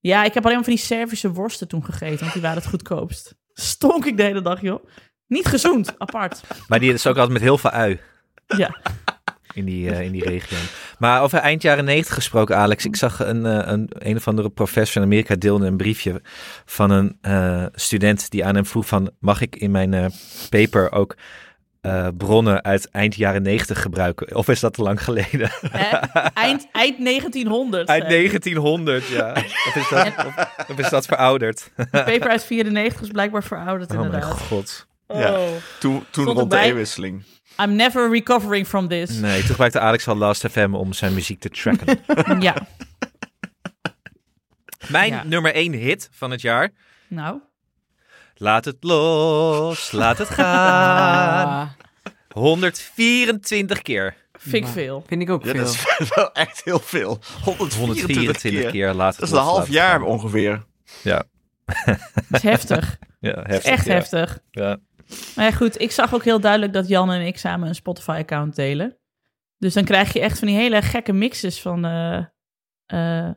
[0.00, 2.66] Ja, ik heb alleen maar van die Servische worsten toen gegeten, want die waren het
[2.66, 3.36] goedkoopst.
[3.52, 4.84] Stonk ik de hele dag, joh.
[5.26, 6.40] Niet gezond, apart.
[6.68, 8.00] Maar die is ook altijd met heel veel ui
[8.46, 8.76] Ja,
[9.54, 10.56] in die, eh, in die regio.
[10.98, 12.84] Maar over eind jaren negentig gesproken, Alex.
[12.84, 16.22] Ik zag een, eh, een, een of andere professor in Amerika deelde een briefje
[16.64, 19.10] van een eh, student die aan hem vroeg van...
[19.20, 20.12] mag ik in mijn
[20.50, 21.16] paper ook
[21.86, 24.34] eh, bronnen uit eind jaren negentig gebruiken?
[24.36, 25.50] Of is dat te lang geleden?
[25.70, 25.96] hè?
[26.34, 27.88] Eind, eind 1900.
[27.88, 28.28] Uit zei hij.
[28.28, 29.30] 1900, ja.
[29.66, 31.70] Of is dat, of, of is dat verouderd?
[31.76, 34.40] De paper uit 94 is blijkbaar verouderd, Oh mijn inderdaad.
[34.40, 34.86] god.
[35.08, 35.32] Ja.
[35.38, 35.48] Oh.
[35.80, 37.22] Toen, toen Stond rond de eeuwwisseling.
[37.62, 39.10] I'm never recovering from this.
[39.10, 41.98] Nee, toen gebruikte Alex al Last FM om zijn muziek te tracken.
[42.42, 42.54] Ja,
[44.88, 45.22] Mijn Ja.
[45.24, 46.70] nummer één hit van het jaar.
[47.08, 47.40] nou.
[48.38, 51.46] Laat het los, laat het gaan.
[52.28, 54.16] Ah, 124 keer.
[54.32, 55.04] Vind ik veel.
[55.06, 55.60] vind ik ook Ja, veel.
[55.64, 57.18] dat is wel echt heel veel.
[57.44, 58.70] 124, 124 keer.
[58.70, 58.94] keer.
[58.94, 60.08] laat het Dat is los, een half laat het jaar gaan.
[60.08, 60.64] ongeveer.
[61.02, 61.24] Ja,
[61.74, 61.96] Dat
[62.30, 62.98] is heftig.
[63.20, 63.72] ja heftig.
[63.72, 63.92] Echt ja.
[63.92, 64.38] heftig.
[64.50, 64.78] Ja.
[65.36, 68.56] Maar ja, goed, ik zag ook heel duidelijk dat Jan en ik samen een Spotify-account
[68.56, 68.96] delen.
[69.58, 72.24] Dus dan krijg je echt van die hele gekke mixes van eh
[72.86, 73.30] eh,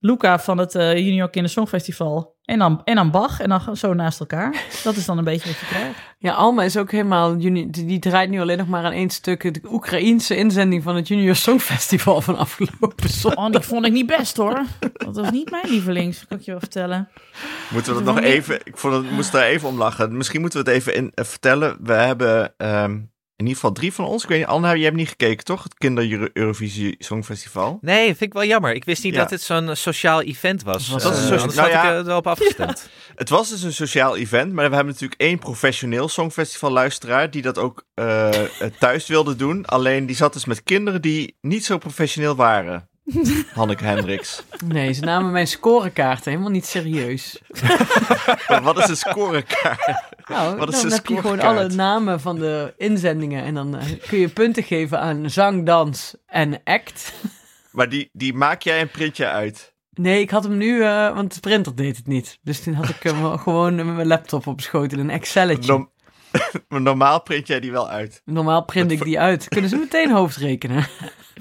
[0.00, 2.38] Luca van het eh, Junior Kinder Songfestival.
[2.44, 4.64] En dan, en dan Bach en dan zo naast elkaar.
[4.84, 5.98] Dat is dan een beetje wat je krijgt.
[6.18, 7.38] Ja, Alma is ook helemaal...
[7.38, 9.54] Die die draait nu alleen nog maar aan één stuk.
[9.54, 13.44] De Oekraïense inzending van het Junior Songfestival van afgelopen zondag.
[13.44, 14.62] Oh, die vond ik niet best hoor.
[14.92, 17.08] Dat was niet mijn lievelings, kan ik je wel vertellen.
[17.72, 18.60] Moeten we dat nog even...
[18.64, 20.16] Ik vond het, moest daar even om lachen.
[20.16, 21.76] Misschien moeten we het even in, eh, vertellen.
[21.82, 22.98] We hebben ehm,
[23.40, 24.22] in ieder geval drie van ons.
[24.22, 25.62] Ik weet niet, Anna, jij hebt niet gekeken, toch?
[25.62, 27.78] Het Kinder Eurovisie Songfestival.
[27.80, 28.74] Nee, vind ik wel jammer.
[28.74, 29.20] Ik wist niet Ja.
[29.20, 30.88] dat dit zo'n sociaal event was.
[30.88, 31.90] Dat is een Eh, socia- anders nou had ja.
[31.90, 32.88] ik er wel op afgestemd.
[33.14, 37.58] Het was dus een sociaal event, maar we hebben natuurlijk één professioneel songfestival-luisteraar die dat
[37.58, 38.48] ook eh, eh,
[38.78, 39.66] thuis wilde doen.
[39.66, 42.88] Alleen die zat dus met kinderen die niet zo professioneel waren.
[43.54, 44.42] Hanneke Hendricks.
[44.66, 47.40] Nee, ze namen mijn scorekaarten helemaal niet serieus.
[48.62, 49.98] Wat is een scorekaart?
[50.30, 53.44] Nou, dan heb je gewoon alle namen van de inzendingen.
[53.44, 57.12] En dan eh, kun je punten geven aan zang, dans en act.
[57.72, 59.74] Maar die, die maak jij een printje uit.
[59.92, 62.38] Nee, ik had hem nu, eh, want de printer deed het niet.
[62.42, 65.70] Dus toen had ik hem gewoon met mijn laptop op schoot in een Excelletje.
[65.70, 65.90] Norm-
[66.68, 68.22] maar normaal print jij die wel uit.
[68.24, 69.48] Normaal print ik die uit.
[69.48, 70.86] Kunnen ze meteen hoofdrekenen?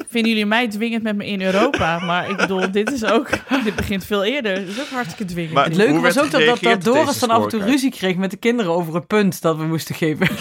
[0.08, 2.00] Vinden jullie mij dwingend met me in Europa?
[2.00, 3.30] Maar ik bedoel, dit is ook...
[3.64, 4.56] Dit begint veel eerder.
[4.56, 5.54] Dit is ook hartstikke dwingend.
[5.54, 8.16] Maar- Het leuke was ook dat, dat, dat Doris dan af en toe ruzie kreeg
[8.16, 10.28] met de kinderen over het punt dat we moesten geven.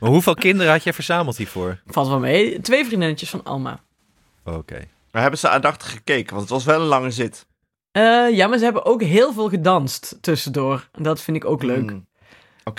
[0.00, 1.78] Maar hoeveel kinderen had jij verzameld hiervoor?
[1.86, 2.60] Valt wel mee.
[2.60, 3.80] Twee vriendinnetjes van Alma.
[4.44, 4.78] Oké.
[5.12, 6.30] Maar hebben ze aandachtig gekeken?
[6.30, 7.46] Want het was wel een lange zit.
[7.92, 10.88] Eh, ja, maar ze hebben ook heel veel gedanst tussendoor.
[10.92, 11.90] En dat vind ik ook leuk.
[11.90, 12.06] Hmm.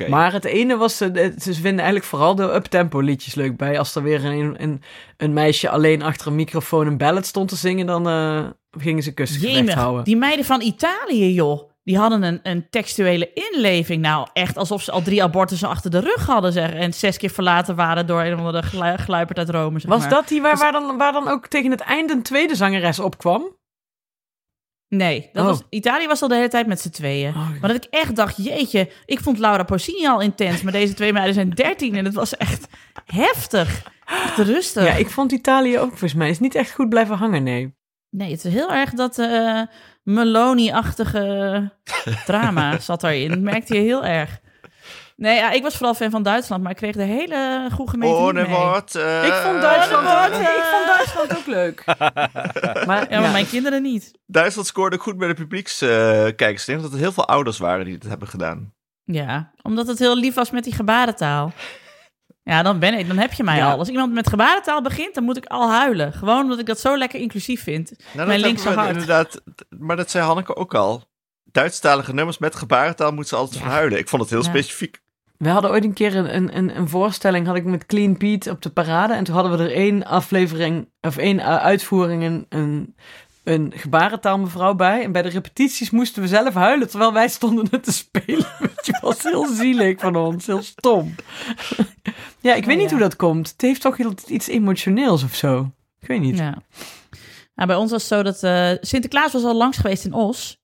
[0.10, 3.80] Maar het ene was, eh, ze vinden eigenlijk vooral de uptempo liedjes leuk bij.
[3.80, 4.82] Als er weer een, een,
[5.18, 8.46] een meisje alleen achter een microfoon een ballad stond te zingen, dan eh,
[8.80, 10.04] gingen ze kussen Jemig, houden.
[10.04, 11.70] die meiden van Italië, joh.
[11.84, 14.02] Die hadden een, een textuele inleving.
[14.02, 16.74] Nou, echt alsof ze al drie abortussen achter de rug hadden, zeg.
[16.74, 20.00] En zes keer verlaten waren door een of andere glu- gluiperd uit Rome, zeg Was
[20.00, 20.10] maar.
[20.10, 23.60] dat die waar, waar, dan, waar dan ook tegen het einde een tweede zangeres opkwam?
[24.96, 25.50] Nee, dat Oh.
[25.50, 27.30] was, Italië was al de hele tijd met z'n tweeën.
[27.30, 30.62] Oh, Maar dat ik echt dacht, jeetje, ik vond Laura Pausini al intens.
[30.62, 32.68] Maar deze twee meiden zijn dertien en het was echt
[33.06, 33.84] heftig.
[34.06, 34.84] Echt rustig.
[34.86, 36.30] Ja, ik vond Italië ook volgens mij.
[36.30, 37.74] Is niet echt goed blijven hangen, nee.
[38.10, 39.62] Nee, het is heel erg dat eh
[40.04, 41.72] Meloni-achtige
[42.26, 43.30] drama zat erin.
[43.30, 44.40] Dat merkte je heel erg.
[45.22, 48.16] Nee, ja, ik was vooral fan van Duitsland, maar ik kreeg de hele goede gemeente
[48.16, 48.46] Oh, mee.
[48.46, 48.96] wat?
[48.96, 51.84] eh, Ik vond Duitsland, ook, ik vond Duitsland ook leuk.
[52.88, 54.12] Maar, Ja, maar mijn kinderen niet.
[54.26, 56.62] Duitsland scoorde goed bij de publiekskijkers.
[56.62, 58.74] ik denk dat er heel veel ouders waren die het hebben gedaan.
[59.04, 61.52] Ja, omdat het heel lief was met die gebarentaal.
[62.44, 63.72] Ja, dan, ben ik, dan heb je mij Ja.
[63.72, 63.78] al.
[63.78, 66.14] Als iemand met gebarentaal begint, dan moet ik al huilen.
[66.14, 67.94] Gewoon omdat ik dat zo lekker inclusief vind.
[68.14, 68.90] Nou, Mijn we hart.
[68.90, 69.42] Inderdaad,
[69.80, 71.04] maar dat zei Hanneke ook al.
[71.44, 73.64] Duitsstalige nummers met gebarentaal moeten ze altijd Ja.
[73.66, 73.98] van huilen.
[74.00, 74.50] Ik vond het heel Ja.
[74.50, 75.00] specifiek.
[75.42, 78.62] We hadden ooit een keer een, een- een, voorstelling had ik met Clean Pete op
[78.62, 79.14] de parade.
[79.14, 82.96] En toen hadden we er één aflevering, of één eh, uitvoering, een, een,
[83.44, 85.04] een gebarentaalmevrouw bij.
[85.04, 88.46] En bij de repetities moesten we zelf huilen terwijl wij stonden het te spelen.
[88.82, 91.16] Het was heel zielig van ons, heel stom.
[92.40, 92.96] ja, ik weet Oh, niet ja.
[92.98, 93.50] hoe dat komt.
[93.52, 95.72] Het heeft toch iets emotioneels of zo.
[96.00, 96.38] Ik weet niet.
[96.38, 96.58] Ja.
[97.56, 100.61] Nou, bij ons was het zo dat eh, Sinterklaas was al langs geweest in Os.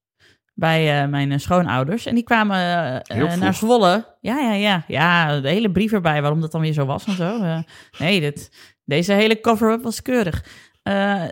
[0.57, 2.05] Bij eh, mijn eh, schoonouders.
[2.05, 2.57] En die kwamen
[3.03, 4.15] eh, naar Zwolle.
[4.21, 4.83] Ja, ja, ja.
[4.87, 7.61] Ja, de hele brief erbij waarom dat dan weer zo was en zo.
[7.99, 8.51] Nee, dit,
[8.85, 10.45] deze hele cover-up was keurig.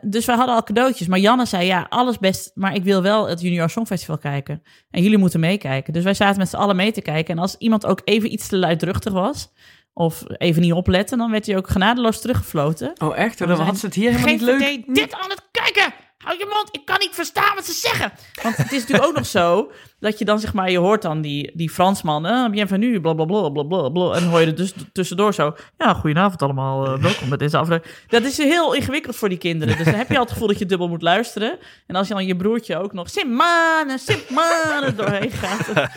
[0.02, 1.08] Dus wij hadden al cadeautjes.
[1.08, 4.62] Maar Janne zei, ja, alles best, maar ik wil wel het Junior Songfestival kijken.
[4.90, 5.94] En jullie moeten meekijken.
[5.94, 7.36] Dus wij zaten met z'n allen mee te kijken.
[7.36, 9.52] En als iemand ook even iets te luidruchtig was...
[9.94, 12.94] of even niet opletten, dan werd hij ook genadeloos teruggefloten.
[12.98, 13.40] Oh, echt?
[13.40, 14.62] We Dan had ze het hier helemaal niet leuk.
[14.62, 15.94] idee dit aan het kijken!
[16.26, 18.12] Hou je mond, ik kan niet verstaan wat ze zeggen.
[18.44, 21.22] Want het is natuurlijk ook nog zo dat je dan zeg maar, je hoort dan
[21.22, 24.14] die, die Fransman, eh, bienvenue, blablabla, blablabla.
[24.14, 27.58] En dan hoor je er dus tussendoor zo, ja, goedenavond allemaal, eh, welkom bij deze
[27.58, 27.96] aflevering.
[28.08, 29.78] Dat is heel ingewikkeld voor die kinderen.
[29.78, 31.58] Dus dan heb je al het gevoel dat je dubbel moet luisteren.
[31.88, 35.90] En als je dan je broertje ook nog, Simane, Simane, doorheen gaat,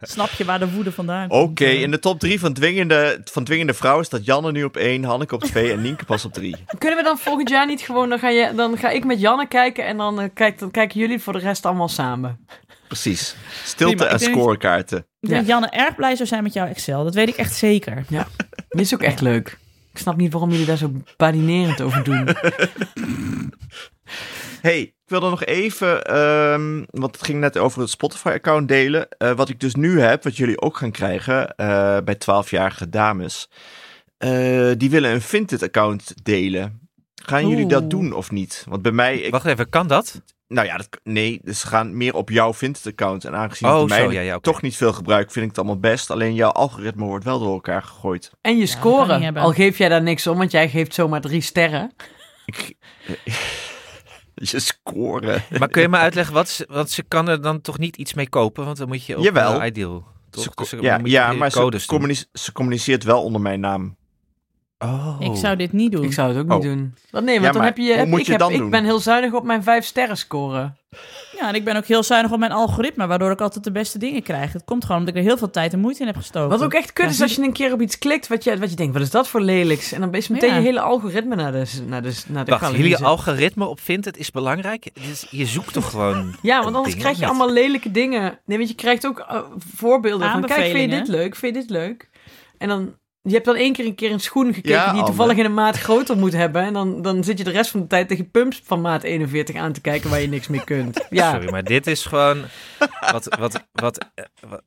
[0.00, 1.60] snap je waar de woede vandaan Oké, komt.
[1.60, 5.04] Eh, in de top drie van dwingende, van dwingende vrouwen staat Janne nu op één,
[5.04, 6.56] Hanneke op twee en Nienke pas op drie.
[6.78, 8.08] Kunnen we dan volgend jaar niet gewoon...
[8.08, 11.00] Dan ga, je, dan ga ik met Janne kijken en dan, eh, kijk, dan kijken
[11.00, 12.46] jullie voor de rest allemaal samen.
[12.90, 13.36] Precies.
[13.64, 14.98] Stilte Prima, en denk- scorekaarten.
[15.20, 15.46] Ik denk Ja.
[15.48, 17.04] Janne erg blij zou zijn met jouw Excel.
[17.04, 18.04] Dat weet ik echt zeker.
[18.68, 19.58] Dit is ook echt leuk.
[19.92, 22.28] Ik snap niet waarom jullie daar zo badinerend over doen.
[24.60, 29.08] Hey, ik wilde nog even, ehm, want het ging net over het Spotify-account delen.
[29.08, 33.48] Eh, wat ik dus nu heb, wat jullie ook gaan krijgen eh, bij 12-jarige dames.
[34.18, 36.88] Eh, die willen een Vinted-account delen.
[37.22, 38.64] Gaan jullie dat doen of niet?
[38.68, 40.22] Want bij mij, ik, Wacht even, kan dat?
[40.50, 43.24] Nou ja, dat, nee, dus ze gaan meer op jouw Vinted-account.
[43.24, 46.10] En aangezien Oh, mij ja, ja, toch niet veel gebruik, vind ik het allemaal best.
[46.10, 48.30] Alleen jouw algoritme wordt wel door elkaar gegooid.
[48.40, 49.36] En je kan scoren.
[49.36, 51.92] Al geef jij daar niks om, want jij geeft zomaar drie sterren.
[52.46, 52.74] Ik,
[54.34, 55.42] je scoren.
[55.58, 58.14] Maar kun je me uitleggen, wat ze, want ze kan er dan toch niet iets
[58.14, 58.64] mee kopen?
[58.64, 59.64] Want dan moet je op Jawel.
[59.64, 60.06] Ideal.
[60.30, 60.42] Toch?
[60.42, 61.52] Ze, Dus ja, ja maar
[61.86, 63.96] communice- ze communiceert wel onder mijn naam.
[64.84, 65.16] Oh.
[65.18, 66.04] Ik zou dit niet doen.
[66.04, 66.54] Ik zou het ook Oh.
[66.54, 66.94] niet doen.
[67.10, 67.96] Want nee, want Ja, dan maar heb je...
[67.96, 68.70] hoe moet ik, je heb, dan ik doen?
[68.70, 70.76] ben heel zuinig op mijn vijf sterren scoren.
[71.38, 73.98] Ja, en ik ben ook heel zuinig op mijn algoritme, waardoor ik altijd de beste
[73.98, 74.52] dingen krijg.
[74.52, 76.48] Het komt gewoon omdat ik er heel veel tijd en moeite in heb gestoken.
[76.48, 78.58] Wat ook echt kut Ja, is als je een keer op iets klikt wat je,
[78.58, 79.92] wat je denkt, wat is dat voor lelijks?
[79.92, 80.54] En dan is meteen Ja.
[80.56, 84.30] je hele algoritme naar de, naar de, naar de Wacht, jullie algoritme op Vinted is
[84.30, 84.90] belangrijk?
[85.06, 86.34] Dus je zoekt toch gewoon...
[86.42, 87.30] Ja, want anders dingen, krijg je niet?
[87.30, 88.38] allemaal lelijke dingen.
[88.44, 89.40] Nee, want je krijgt ook eh,
[89.76, 91.04] voorbeelden van, kijk, vind je Aanbevelingen.
[91.04, 91.36] dit leuk?
[91.36, 92.08] Vind je dit leuk?
[92.58, 95.36] En dan, je hebt dan één keer een keer een schoen gekeken Ja, die toevallig
[95.36, 96.62] in een maat groter moet hebben.
[96.62, 99.56] En dan, dan zit je de rest van de tijd tegen pumps van maat 41
[99.56, 101.06] aan te kijken waar je niks mee kunt.
[101.10, 102.44] Ja, Sorry, maar dit is gewoon...
[103.12, 103.98] Wat, wat, wat,
[104.40, 104.62] wat-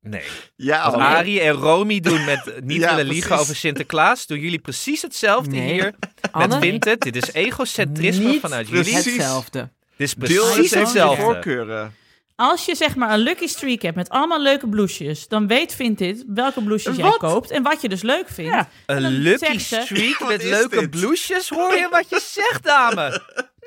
[0.00, 0.22] nee.
[0.56, 1.00] Ja, Wat.
[1.00, 3.42] Arie en Romy doen met niet Ja, willen liegen precies.
[3.44, 5.72] over Sinterklaas, doen jullie precies hetzelfde Nee.
[5.72, 5.94] hier
[6.30, 7.00] Anne, met Vinted.
[7.00, 9.04] Dit is egocentrisme Niet vanuit precies.
[9.04, 9.18] jullie.
[9.18, 9.58] hetzelfde.
[9.96, 11.22] Dit is precies hetzelfde.
[11.22, 11.94] voorkeuren.
[12.40, 16.24] Als je zeg maar een lucky streak hebt met allemaal leuke blouses, dan weet Vinted
[16.26, 17.16] welke blouses jij Wat?
[17.16, 18.52] koopt en wat je dus leuk vindt.
[18.54, 18.68] Ja.
[18.86, 20.90] Een dan lucky ze- streak Wat met is leuke dit?
[20.90, 21.48] blouses.
[21.48, 23.22] Hoor je wat je zegt, dame?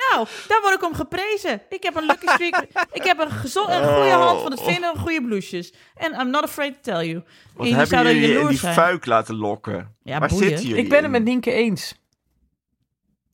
[0.09, 1.61] Nou, daar word ik om geprezen.
[1.69, 2.65] Ik heb een lucky streak.
[2.99, 4.25] ik heb een, gezo- een goede Oh.
[4.25, 5.73] hand van het vinden van goede blouses.
[5.95, 7.23] En I'm not afraid to tell you.
[7.55, 8.73] Wat En hebben zouden jullie in jaloers die zijn.
[8.73, 9.95] fuik laten lokken?
[10.03, 10.47] Ja, Waar boeien.
[10.47, 11.11] zitten jullie Ik ben het in?
[11.11, 11.95] met Nienke eens.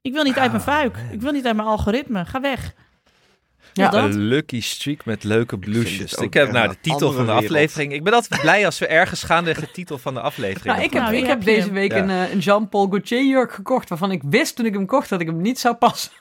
[0.02, 0.98] Ik wil niet uit mijn Ah, fuik.
[1.12, 2.26] Ik wil niet uit mijn algoritme.
[2.26, 2.74] Ga weg.
[3.84, 3.90] Ja.
[3.90, 4.04] dat?
[4.04, 6.14] Een lucky streak met leuke blouses.
[6.14, 7.44] Ik heb nou de titel van de wereld.
[7.44, 7.94] aflevering.
[7.94, 10.66] Ik ben altijd blij als we ergens gaan tegen de titel van de aflevering.
[10.76, 11.98] Nou, ik heb, ik deze week Ja.
[11.98, 15.22] een, eh, een Jean-Paul Gaultier jurk gekocht, waarvan ik wist toen ik hem kocht dat
[15.22, 16.12] ik hem niet zou passen.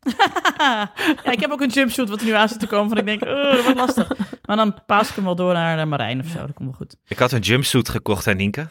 [0.58, 0.92] ja,
[1.32, 2.88] ik heb ook een jumpsuit wat er nu aan zit te komen.
[2.88, 4.12] Van ik denk, oh, dat wordt lastig.
[4.44, 6.38] Maar dan paas ik hem wel door naar uh, Marijn of zo.
[6.38, 6.96] Dat komt wel goed.
[7.08, 8.68] Ik had een jumpsuit gekocht, hè, Nienke?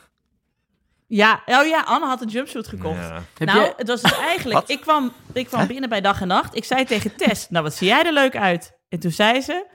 [1.11, 2.99] Ja, oh ja, Anne had een jumpsuit gekocht.
[2.99, 3.45] Ja.
[3.45, 4.67] Nou, het was dus eigenlijk...
[4.67, 6.55] Ik kwam, ik kwam binnen bij dag en nacht.
[6.55, 8.77] Ik zei tegen Tess, nou wat zie jij er leuk uit?
[8.89, 9.65] En toen zei ze,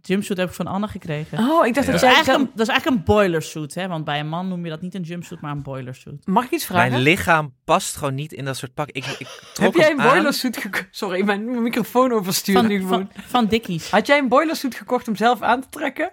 [0.00, 1.38] jumpsuit heb ik van Anne gekregen.
[1.38, 2.10] Oh, ik dacht Dat, dat is jij...
[2.14, 3.88] eigenlijk een, dat is eigenlijk een boilersuit, hè?
[3.88, 6.26] Want bij een man noem je dat niet een jumpsuit, maar een boilersuit.
[6.26, 6.90] Mag ik iets vragen?
[6.90, 8.88] Mijn lichaam past gewoon niet in dat soort pak.
[8.90, 10.08] Ik, ik trok Heb jij een aan.
[10.08, 10.88] boilersuit gekocht?
[10.90, 13.10] Sorry, mijn microfoon overstuurt nu Van, gewoon.
[13.14, 13.90] van, van Dickies.
[13.90, 16.12] Had jij een boilersuit gekocht om zelf aan te trekken?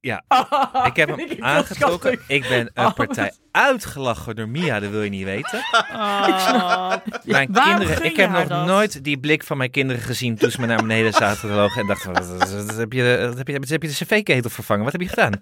[0.00, 0.22] Ja.
[0.28, 2.20] Ah, Ik heb hem heel aangetrokken.
[2.26, 5.58] Ik ben een Oh, partij uitgelachen door Mia, dat wil je niet weten.
[5.92, 6.92] Oh,
[7.24, 8.66] Mijn Waarom kinderen, ik heb nog dat?
[8.66, 11.80] nooit die blik van mijn kinderen gezien toen ze me naar beneden zaten te logen
[11.80, 12.02] en wat-
[12.66, 14.82] wat heb je, wat heb je, wat heb je de cv-ketel vervangen?
[14.84, 15.32] Wat heb je gedaan?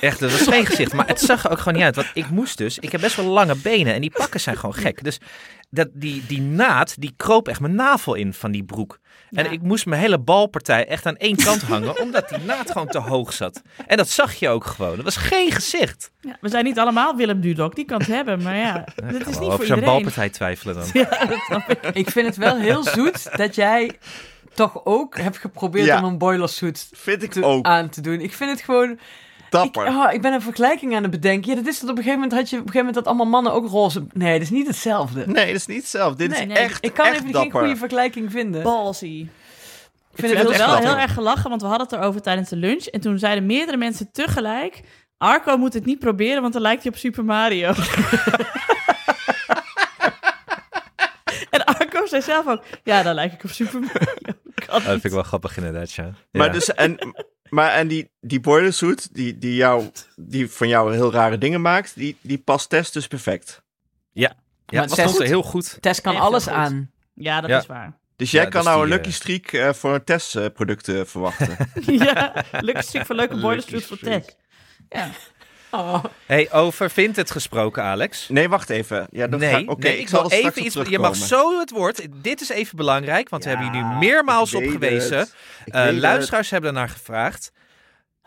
[0.00, 0.92] Echt, dat was geen gezicht.
[0.92, 1.96] Maar het zag er ook gewoon niet uit.
[1.96, 4.74] Want ik moest dus, ik heb best wel lange benen en die pakken zijn gewoon
[4.74, 5.04] gek.
[5.04, 5.18] Dus
[5.70, 8.98] dat, die, die naad, die kroop echt mijn navel in van die broek.
[9.30, 9.50] En Ja.
[9.50, 12.98] ik moest mijn hele balpartij echt aan één kant hangen, omdat die naad gewoon te
[12.98, 13.62] hoog zat.
[13.86, 14.96] En dat zag je ook gewoon.
[14.96, 16.10] Dat was geen gezicht.
[16.20, 18.42] Ja, we zijn niet allemaal Willem Dudok, die kan het hebben.
[18.42, 19.84] Maar ja, dat is niet Over voor zo'n iedereen.
[19.84, 20.84] balpartij twijfelen dan.
[21.02, 21.84] Ja, dat snap ik.
[21.96, 23.98] Ik vind het wel heel zoet dat jij
[24.54, 25.98] toch ook hebt geprobeerd Ja.
[25.98, 28.20] om een boilersuit Vind ik te- ook aan te doen.
[28.20, 28.98] Ik vind het gewoon...
[29.50, 31.50] Ik, oh, ik ben een vergelijking aan het bedenken.
[31.50, 33.06] Ja, dat is dat op een gegeven moment had je op een gegeven moment dat
[33.06, 34.06] allemaal mannen ook roze...
[34.12, 35.26] Nee, dat is niet hetzelfde.
[35.26, 36.16] Nee, dat is niet hetzelfde.
[36.16, 37.50] Dit Nee, is nee, echt, ik kan echt even dapper.
[37.50, 38.62] geen goede vergelijking vinden.
[38.62, 39.06] Ballsy.
[39.06, 39.28] Ik
[40.12, 42.84] Ik vind het wel heel erg gelachen, want we hadden het erover tijdens de lunch.
[42.84, 44.80] En toen zeiden meerdere mensen tegelijk...
[45.18, 47.68] Arco moet het niet proberen, want dan lijkt hij op Super Mario.
[51.50, 52.62] en Arco zei zelf ook...
[52.84, 53.80] Ja, dan lijk ik op Super
[54.66, 56.10] dat vind ik wel grappig inderdaad, ja.
[56.32, 56.52] Maar, Ja.
[56.52, 57.14] dus, en,
[57.48, 61.94] maar en die, die boilersuit, die, die, jou, die van jou heel rare dingen maakt,
[61.94, 63.62] die, die past Tess dus perfect.
[64.12, 64.32] Ja,
[64.66, 65.76] Maar dat Tess- heel goed.
[65.80, 66.52] Tess kan alles goed.
[66.52, 66.90] aan.
[67.14, 67.58] Ja, dat Ja.
[67.58, 67.98] is waar.
[68.16, 71.06] Dus jij Ja, kan dus nou die, een Lucky eh, Streak eh, voor een Tess-producten
[71.08, 71.56] verwachten.
[72.06, 74.22] ja, leuk stuk voor leuke Lucky boilersuit voor Streak.
[74.24, 74.34] tech.
[74.88, 75.10] Ja.
[75.70, 76.04] Oh.
[76.26, 78.28] Hey, over vindt het gesproken, Alex?
[78.28, 79.06] Nee, wacht even.
[79.10, 80.74] Ja, dan nee, ga Oké, nee, ik zal wil even iets.
[80.88, 82.06] Je mag zo het woord.
[82.22, 85.28] Dit is even belangrijk, want we hebben hier nu meermaals op gewezen.
[85.64, 85.94] Eh, het.
[85.94, 87.52] luisteraars hebben ernaar gevraagd.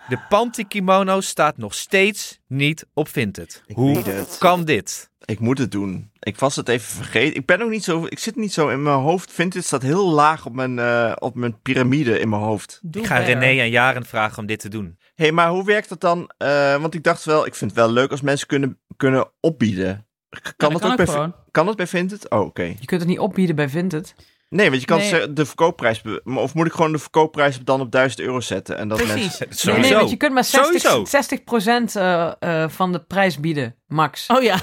[0.07, 3.63] De panty kimono staat nog steeds niet op Vinted.
[3.65, 5.09] Ik Hoe kan dit?
[5.25, 6.11] Ik moet het doen.
[6.19, 7.35] Ik was het even vergeten.
[7.35, 8.05] Ik ben ook niet zo.
[8.09, 9.31] Ik zit niet zo in mijn hoofd.
[9.31, 12.79] Vind het staat heel laag op mijn, eh, op mijn piramide in mijn hoofd.
[12.81, 13.17] Doe Ik ga.
[13.17, 14.97] René en Jaren vragen om dit te doen.
[15.15, 16.29] Hé, hey, maar hoe werkt dat dan?
[16.37, 20.05] Eh, want ik dacht wel, ik vind het wel leuk als mensen kunnen, kunnen opbieden.
[20.29, 21.35] Kan, Ja, dat, dat ook kan bij, gewoon.
[21.51, 22.29] kan dat bij Vinted?
[22.29, 22.63] Oh, oké.
[22.63, 24.15] Je kunt het niet opbieden bij Vinted.
[24.49, 25.33] Nee, want je kan Nee.
[25.33, 26.01] de verkoopprijs.
[26.23, 28.77] Of moet ik gewoon de verkoopprijs dan op 1000 euro zetten?
[28.77, 29.15] En dat Precies.
[29.21, 29.45] mensen.
[29.49, 29.81] Nee, Sowieso.
[29.89, 31.05] nee, want je kunt maar 60, Sowieso.
[31.05, 32.31] 60% eh,
[32.63, 34.27] eh, van de prijs bieden, max.
[34.27, 34.55] Oh ja.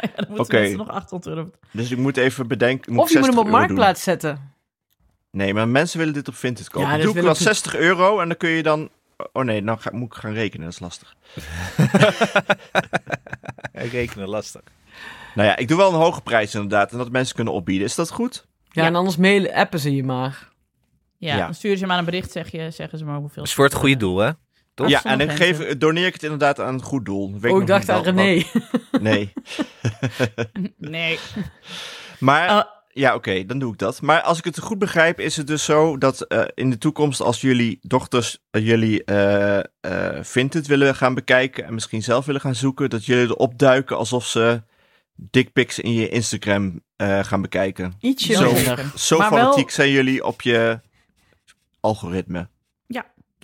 [0.00, 0.58] ja dan moeten Oké.
[0.58, 1.68] mensen nog 800 euro betalen.
[1.72, 2.98] Dus ik moet even bedenken.
[2.98, 3.52] of je moet hem 60 op doen?
[3.60, 4.50] marktplaats zetten.
[5.30, 6.88] Nee, maar mensen willen dit op Vinted kopen.
[6.88, 7.36] Ja, dat Doe ik niet.
[7.36, 8.90] 60 euro en dan kun je dan.
[9.32, 10.64] Oh nee, nou ga, moet ik gaan rekenen.
[10.64, 11.14] Dat is lastig.
[13.72, 14.60] Rekenen lastig.
[15.34, 16.92] Nou ja, ik doe wel een hoge prijs inderdaad.
[16.92, 17.86] En dat mensen kunnen opbieden.
[17.86, 18.46] Is dat goed?
[18.68, 18.88] Ja, Ja.
[18.88, 20.48] en anders mailen, appen ze je maar.
[21.16, 21.44] Ja, Ja.
[21.44, 23.42] dan sturen ze maar een bericht, zeg je, zeggen ze maar hoeveel.
[23.42, 24.30] Dus voor het goede doel, hè?
[24.74, 24.88] Toch?
[24.88, 27.38] ja, en dan geef, doneer ik het inderdaad aan een goed doel.
[27.40, 28.42] Weet oh, ik dacht aan René.
[28.90, 29.32] wat- Nee.
[30.78, 31.18] Nee.
[32.18, 32.64] Maar Oh.
[32.94, 34.00] Ja, oké, dan doe ik dat.
[34.00, 37.20] Maar als ik het goed begrijp, is het dus zo dat eh, in de toekomst,
[37.20, 39.64] als jullie dochters eh, jullie eh eh
[40.24, 44.26] Vinted willen gaan bekijken en misschien zelf willen gaan zoeken, dat jullie erop duiken alsof
[44.26, 44.62] ze
[45.14, 46.80] dickpics in je Instagram
[47.22, 47.94] gaan bekijken.
[48.00, 48.54] Ietsje Zo.
[48.96, 50.80] Zo wel- fanatiek zijn jullie op je
[51.80, 52.48] algoritme.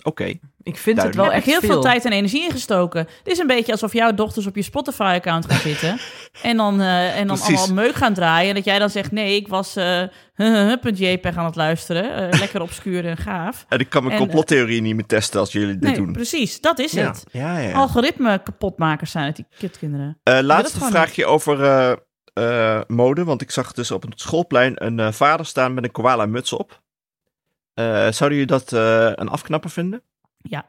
[0.03, 0.33] Oké.
[0.63, 2.99] Ik vind het wel echt heel veel tijd en energie in gestoken.
[2.99, 5.99] Het is een beetje alsof jouw dochters op je Spotify-account gaan zitten.
[6.41, 7.57] en dan, eh, en dan Precies.
[7.57, 8.49] allemaal meuk gaan draaien.
[8.49, 10.01] En dat jij dan zegt, nee, ik was eh
[10.95, 12.31] .jpg aan het luisteren.
[12.31, 13.65] Eh, lekker obscuur en gaaf.
[13.69, 16.11] En ik kan mijn En, complottheorie niet meer testen als jullie dit Nee, doen.
[16.11, 16.61] precies.
[16.61, 17.23] Dat is Ja, het.
[17.31, 17.71] ja, ja.
[17.71, 20.19] Algoritme kapotmakers zijn het, die kutkinderen.
[20.23, 21.91] Eh, laatste vraagje over eh,
[22.33, 23.23] eh, mode.
[23.23, 26.81] Want ik zag dus op het schoolplein een vader staan met een koala muts op.
[27.79, 30.01] Eh, zouden jullie dat eh, een afknapper vinden?
[30.37, 30.65] Ja.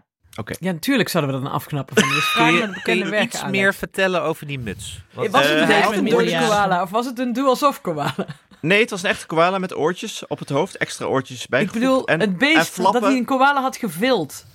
[0.60, 2.14] Ja, natuurlijk zouden we dat een afknappen vinden.
[2.14, 5.00] Dus Kun je, de kun bekende je werken iets meer vertellen over die muts?
[5.12, 8.14] Want- Was het Eh, een echt een dode koala of was het een doe-alsof koala?
[8.60, 10.76] Nee, het was een echte koala met oortjes op het hoofd.
[10.76, 11.62] Extra oortjes bij.
[11.62, 13.00] Ik bedoel, en, het en beest flappen.
[13.00, 14.46] dat hij een koala had gevild.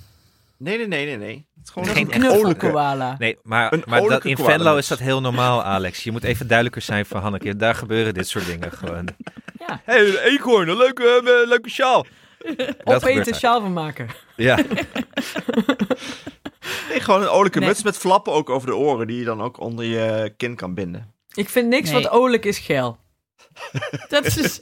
[0.58, 1.18] Nee, nee, nee, nee.
[1.18, 1.46] nee.
[1.56, 3.16] Het is gewoon Geen een koala.
[3.20, 6.04] Nee, maar, Een maar dat, in koala Venlo is dat heel normaal, Alex.
[6.04, 7.56] Je moet even duidelijker zijn voor Hanneke.
[7.56, 9.08] Daar gebeuren dit soort dingen gewoon.
[9.60, 9.82] Ja.
[9.84, 12.06] Hé, hey, een eekhoorn, een leuke, eh, leuke sjaal.
[12.84, 14.08] Opeten, sjaal van maken.
[14.36, 14.56] Ja,
[16.90, 17.68] Nee, gewoon een oorlijke Nee.
[17.68, 19.08] muts met flappen ook over de oren.
[19.08, 21.14] Die je dan ook onder je kin kan binden.
[21.34, 22.02] Ik vind niks Nee.
[22.02, 22.98] wat olijk is geil.
[24.10, 24.62] Dat is dus...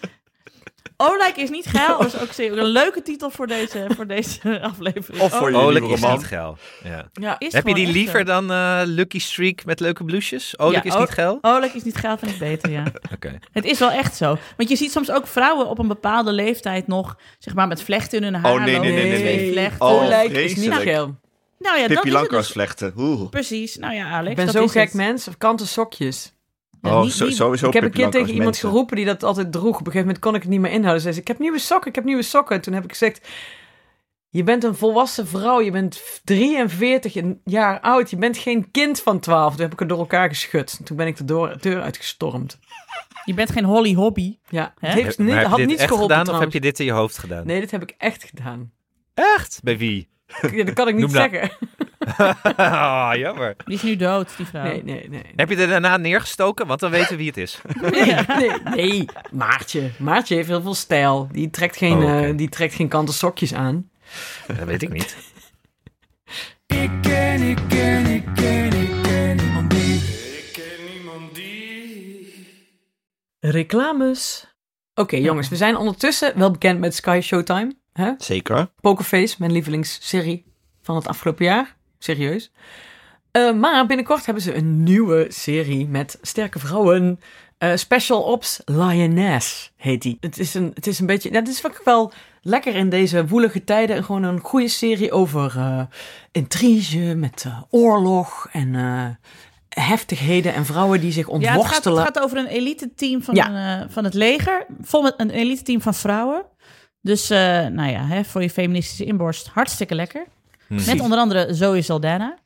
[1.03, 1.97] Olijk is niet geil.
[1.97, 5.23] Dat is ook een leuke titel voor deze, voor deze aflevering.
[5.23, 5.51] Of voor
[5.83, 6.57] is niet geil.
[6.83, 7.09] Ja.
[7.13, 7.35] Ja.
[7.39, 8.23] Is Heb je die liever zo.
[8.23, 10.59] dan eh, Lucky Streak met leuke blouses?
[10.59, 11.37] Olijk Ja, is niet geil?
[11.41, 12.83] Olijk is niet geil, vind ik beter, ja.
[13.15, 13.39] Oké.
[13.51, 14.37] Het is wel echt zo.
[14.57, 18.17] Want je ziet soms ook vrouwen op een bepaalde leeftijd nog, zeg maar, met vlechten
[18.17, 18.53] in hun haar.
[18.53, 19.51] Oh, nee, nee, nee, met nee, twee nee.
[19.51, 19.85] vlechten.
[19.87, 21.15] Oh, Olijk is niet geil.
[21.59, 22.91] Nou ja, dat Pippi is het dus.
[22.97, 23.29] Oeh.
[23.29, 23.77] Precies.
[23.77, 24.29] Nou ja, Alex.
[24.29, 24.93] Ik ben is gek het.
[24.93, 25.27] mens.
[25.27, 26.32] Of kanten sokjes.
[26.83, 29.23] Ja, Oh, niet- zo- niet- sowieso ik heb een keer tegen iemand geroepen die dat
[29.23, 29.65] altijd droeg.
[29.65, 31.01] Op een gegeven moment kon ik het niet meer inhouden.
[31.01, 32.61] Ze zei, ik heb nieuwe sokken, ik heb nieuwe sokken.
[32.61, 33.27] Toen heb ik gezegd,
[34.29, 35.61] je bent een volwassen vrouw.
[35.61, 38.09] Je bent 43 jaar oud.
[38.09, 39.51] Je bent geen kind van 12.
[39.53, 40.79] Toen heb ik het door elkaar geschud.
[40.85, 42.59] Toen ben ik de door- deur uitgestormd.
[43.25, 44.37] Je bent geen Holly Hobby.
[44.49, 46.59] Ja, het heeft niet, heb je had dit niets echt geholpen gedaan of heb je
[46.61, 47.45] dit in je hoofd gedaan?
[47.45, 48.71] Nee, dit heb ik echt gedaan.
[49.13, 49.59] Echt?
[49.63, 50.09] Bij wie?
[50.51, 51.29] Ja, dat kan ik niet Noem nou.
[51.29, 51.57] zeggen.
[52.55, 53.55] Ah, jammer.
[53.65, 54.63] Die is nu dood, die vrouw.
[54.63, 55.23] Nee, nee, nee.
[55.35, 56.67] Heb je er daarna neergestoken?
[56.67, 57.61] Want dan weten we wie het is.
[57.91, 59.05] Nee, nee, nee.
[59.31, 59.89] Maartje.
[59.99, 61.27] Maartje heeft heel veel stijl.
[61.31, 63.89] Die trekt geen, Oh, eh, die trekt geen kanten sokjes aan.
[64.47, 65.17] Dat weet ik niet.
[66.65, 69.95] Ik ken, ik ken, ik ken, ik ken niemand die.
[69.95, 72.47] Ik ken niemand die.
[73.39, 74.47] Reclames.
[74.95, 75.49] Oké, jongens.
[75.49, 77.75] We zijn ondertussen wel bekend met Sky Showtime.
[77.93, 78.11] Hè?
[78.17, 78.71] Zeker.
[78.81, 80.45] Pokerface, mijn lievelingsserie
[80.81, 81.75] van het afgelopen jaar.
[82.03, 82.51] Serieus.
[83.31, 87.19] Eh, maar binnenkort hebben ze een nieuwe serie met sterke vrouwen.
[87.57, 90.17] Eh, Special Ops Lioness heet die.
[90.19, 91.29] Het is een, het is een beetje...
[91.29, 94.03] Het is wel lekker in deze woelige tijden.
[94.03, 95.81] Gewoon een goede serie over eh,
[96.31, 98.75] intrige met oorlog en
[99.69, 102.03] heftigheden en vrouwen die zich Ja, het gaat, ontworstelen.
[102.03, 103.79] het gaat over een elite team van, Ja.
[103.81, 104.65] een, van het leger.
[104.81, 106.45] Vol met een elite team van vrouwen.
[107.01, 110.25] Dus, nou ja, hè, voor je feministische inborst hartstikke lekker.
[110.85, 112.37] Met onder andere Zoe Saldana.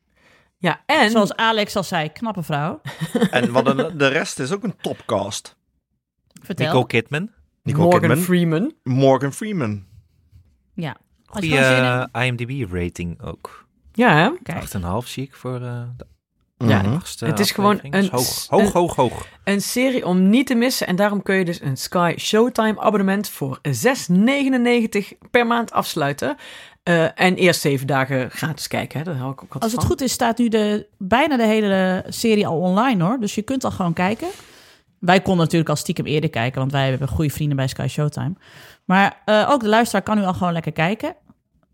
[0.57, 1.11] Ja, en...
[1.11, 2.81] Zoals Alex al zei, knappe vrouw.
[3.31, 5.55] En wat een- de rest is ook een topcast.
[6.41, 6.65] Vertel.
[6.65, 7.29] Nicole Kidman.
[7.63, 8.23] Nicole Morgan Kidman.
[8.25, 8.73] Freeman.
[8.83, 9.85] Morgan Freeman.
[10.73, 10.97] Ja.
[11.33, 13.65] Zin in- eh, IMDb-rating ook.
[13.93, 14.31] Ja, hè?
[14.43, 14.57] Kijk.
[15.03, 15.81] 8,5 zie ik voor eh,
[16.57, 19.27] de Ja, achtste het is gewoon een- is hoog, hoog, een- hoog, hoog.
[19.43, 20.87] Een serie om niet te missen.
[20.87, 26.37] En daarom kun je dus een Sky Showtime abonnement voor 6,99 per maand afsluiten.
[26.87, 28.99] Eh, en eerst zeven dagen gratis kijken.
[28.99, 29.05] Hè?
[29.05, 29.89] Daar hou ik ook Als het van.
[29.89, 33.19] goed is, staat nu de, bijna de hele serie al online hoor.
[33.19, 34.27] Dus je kunt al gewoon kijken.
[34.99, 38.33] Wij konden natuurlijk al stiekem eerder kijken, want wij hebben goede vrienden bij Sky Showtime.
[38.85, 41.15] Maar eh, ook de luisteraar kan nu al gewoon lekker kijken.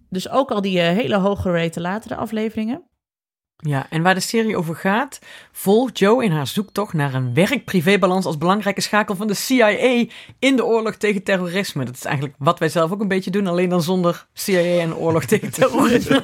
[0.10, 2.82] Dus ook al die eh, hele hoge rate latere afleveringen.
[3.66, 5.20] Ja, en waar de serie over gaat,
[5.52, 9.68] volgt Joe in haar zoektocht naar een werk-privébalans als belangrijke schakel van de CIA
[10.40, 11.86] in de oorlog tegen terrorisme.
[11.86, 14.96] Dat is eigenlijk wat wij zelf ook een beetje doen, alleen dan zonder CIA en
[14.96, 16.22] oorlog tegen terrorisme.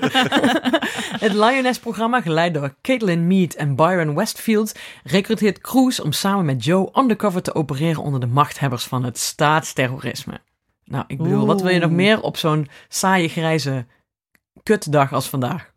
[1.26, 6.90] Het Lioness-programma, geleid door Caitlin Mead en Byron Westfield, recruteert crews om samen met Joe
[6.98, 10.40] undercover te opereren onder de machthebbers van het staatsterrorisme.
[10.86, 13.86] Nou, ik bedoel, wat wil je nog meer op zo'n saaie grijze
[14.78, 15.72] kutdag als vandaag?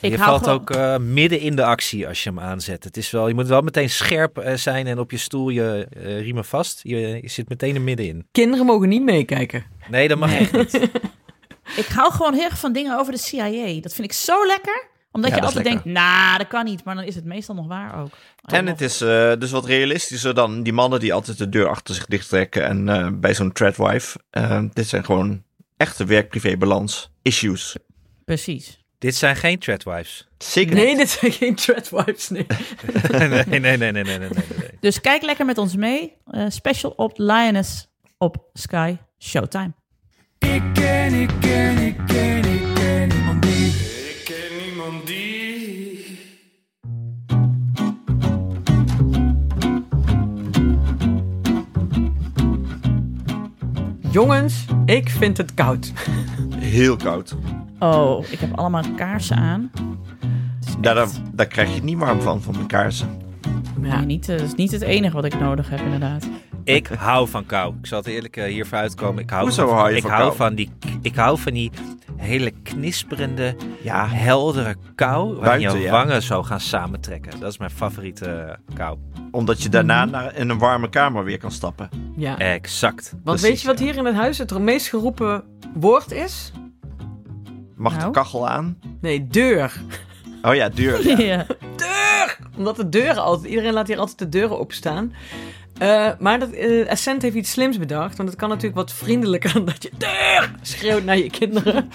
[0.00, 2.84] Ik je valt gewoon- ook eh, midden in de actie als je hem aanzet.
[2.84, 5.86] Het is wel, je moet wel meteen scherp eh, zijn en op je stoel je
[5.92, 6.80] eh, riemen vast.
[6.82, 8.26] Je, je zit meteen er middenin.
[8.32, 9.64] Kinderen mogen niet meekijken.
[9.88, 10.38] Nee, dat mag Nee.
[10.38, 10.72] echt niet.
[11.76, 13.80] Ik hou gewoon heel erg van dingen over de CIA.
[13.80, 14.86] Dat vind ik zo lekker.
[15.12, 16.84] Omdat Ja, je altijd denkt, nou, dat kan niet.
[16.84, 18.10] Maar dan is het meestal nog waar ook.
[18.44, 21.94] En het is eh, dus wat realistischer dan die mannen die altijd de deur achter
[21.94, 22.64] zich dichttrekken.
[22.64, 24.18] En eh, bij zo'n threadwife.
[24.30, 25.42] eh, dit zijn gewoon
[25.76, 27.76] echte werk-privé-balans issues.
[28.24, 28.84] Precies.
[28.98, 30.28] Dit zijn geen threadwives.
[30.54, 32.46] Nee, dit zijn geen threadwives, nee.
[33.10, 34.68] nee, nee, nee, nee, nee, nee, nee, nee.
[34.80, 36.16] Dus kijk lekker met ons mee.
[36.26, 37.86] Eh, special op Lioness
[38.18, 39.72] op Sky Showtime.
[40.38, 43.66] Ik ken, ik ken, ik ken, ik ken die.
[43.66, 46.18] Ik ken niemand die.
[54.10, 55.92] Jongens, ik vind het koud.
[56.56, 57.36] Heel koud.
[57.84, 59.70] Oh, ik heb allemaal kaarsen aan.
[60.80, 63.08] Daar, daar, krijg je niet warm van, van de kaarsen.
[63.82, 63.96] Ja.
[63.96, 66.28] Nee, niet, eh, dat is niet het enige wat ik nodig heb, inderdaad.
[66.64, 67.74] Ik hou van kou.
[67.80, 69.22] Ik zal het eerlijk eh, hiervoor uitkomen.
[69.22, 70.36] Ik hou Hoezo van, hou je ik van hou kou?
[70.36, 70.70] van die,
[71.02, 71.70] ik hou van die
[72.16, 75.34] hele knisperende, Ja, heldere kou.
[75.34, 75.90] Waar Buiten, je ja.
[75.90, 77.40] wangen zo gaan samentrekken.
[77.40, 78.98] Dat is mijn favoriete eh, kou.
[79.30, 81.88] omdat je daarna naar, in een warme kamer weer kan stappen.
[82.16, 82.38] ja.
[82.38, 83.10] Exact.
[83.10, 83.84] Want Precies, weet je wat ja.
[83.84, 86.52] hier in het huis het meest geroepen woord is?
[87.76, 88.12] Mag de Nou?
[88.12, 88.78] kachel aan?
[89.00, 89.80] Nee, deur.
[90.42, 91.08] Oh ja, duur.
[91.08, 91.18] Ja.
[91.34, 91.46] Ja.
[91.76, 92.38] Deur!
[92.56, 93.48] Omdat de deuren altijd...
[93.50, 95.12] Iedereen laat hier altijd de deuren openstaan.
[95.78, 98.16] Eh, maar dat, eh Ascent heeft iets slims bedacht.
[98.16, 101.88] Want het kan natuurlijk wat vriendelijker dan dat je deur schreeuwt naar je kinderen.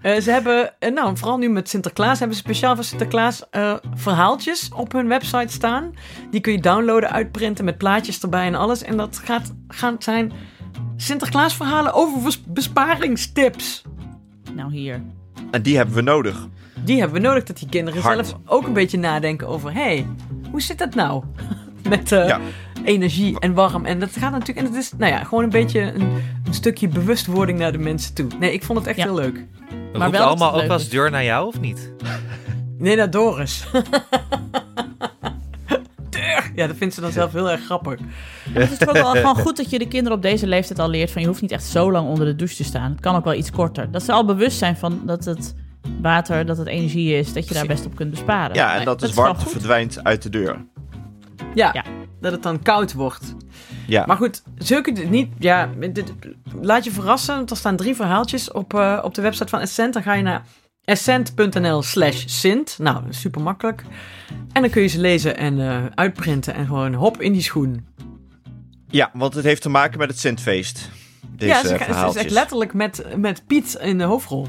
[0.00, 3.74] Eh, ze hebben, eh, nou vooral nu met Sinterklaas, hebben ze speciaal voor Sinterklaas eh,
[3.94, 5.94] verhaaltjes op hun website staan.
[6.30, 8.82] Die kun je downloaden, uitprinten met plaatjes erbij en alles.
[8.82, 10.32] En dat gaat, gaat zijn
[10.96, 13.82] Sinterklaas verhalen over besparingstips.
[14.54, 15.02] Nou, hier.
[15.50, 16.46] En die hebben we nodig.
[16.84, 18.26] Die hebben we nodig, dat die kinderen Hard.
[18.26, 19.72] zelf ook een beetje nadenken over...
[19.72, 20.06] hé, hey,
[20.50, 21.24] hoe zit dat nou?
[21.88, 22.40] Met eh, Ja.
[22.84, 23.84] energie en warm.
[23.86, 24.58] En dat gaat natuurlijk...
[24.58, 26.08] En het is, nou ja, gewoon een beetje een,
[26.44, 28.26] een stukje bewustwording naar de mensen toe.
[28.38, 29.04] Nee, ik vond het echt Ja.
[29.04, 29.44] heel leuk.
[29.98, 31.92] Maar wel allemaal ook wel eens deur naar jou of niet?
[32.78, 33.64] Nee, naar Doris.
[36.60, 37.98] Ja, dat vindt ze dan zelf heel erg grappig.
[38.50, 40.88] Het is toch ook wel gewoon goed dat je de kinderen op deze leeftijd al
[40.88, 42.90] leert van je hoeft niet echt zo lang onder de douche te staan.
[42.90, 43.90] Het kan ook wel iets korter.
[43.90, 45.54] Dat ze al bewust zijn van dat het
[46.02, 48.54] water, dat het energie is, dat je daar best op kunt besparen.
[48.54, 50.64] Ja, en Nee, dat, is wel warmte verdwijnt uit de deur.
[51.54, 51.84] Ja, Ja.
[52.20, 53.34] dat het dan koud wordt.
[53.86, 55.28] Ja, Maar goed, zulke niet.
[55.38, 56.12] Ja, dit-
[56.60, 57.36] laat je verrassen.
[57.36, 59.92] Want er staan drie verhaaltjes op, eh, op de website van Essent.
[59.94, 60.44] Dan ga je naar
[60.90, 62.78] essent.nl/slash sint.
[62.78, 63.84] Nou, super makkelijk.
[64.52, 66.54] En dan kun je ze lezen en eh, uitprinten.
[66.54, 67.86] En gewoon hop in die schoen.
[68.88, 70.90] ja, want het heeft te maken met het Sintfeest.
[71.36, 74.48] Deze ja, ze, ze is echt letterlijk met, met Piet in de hoofdrol.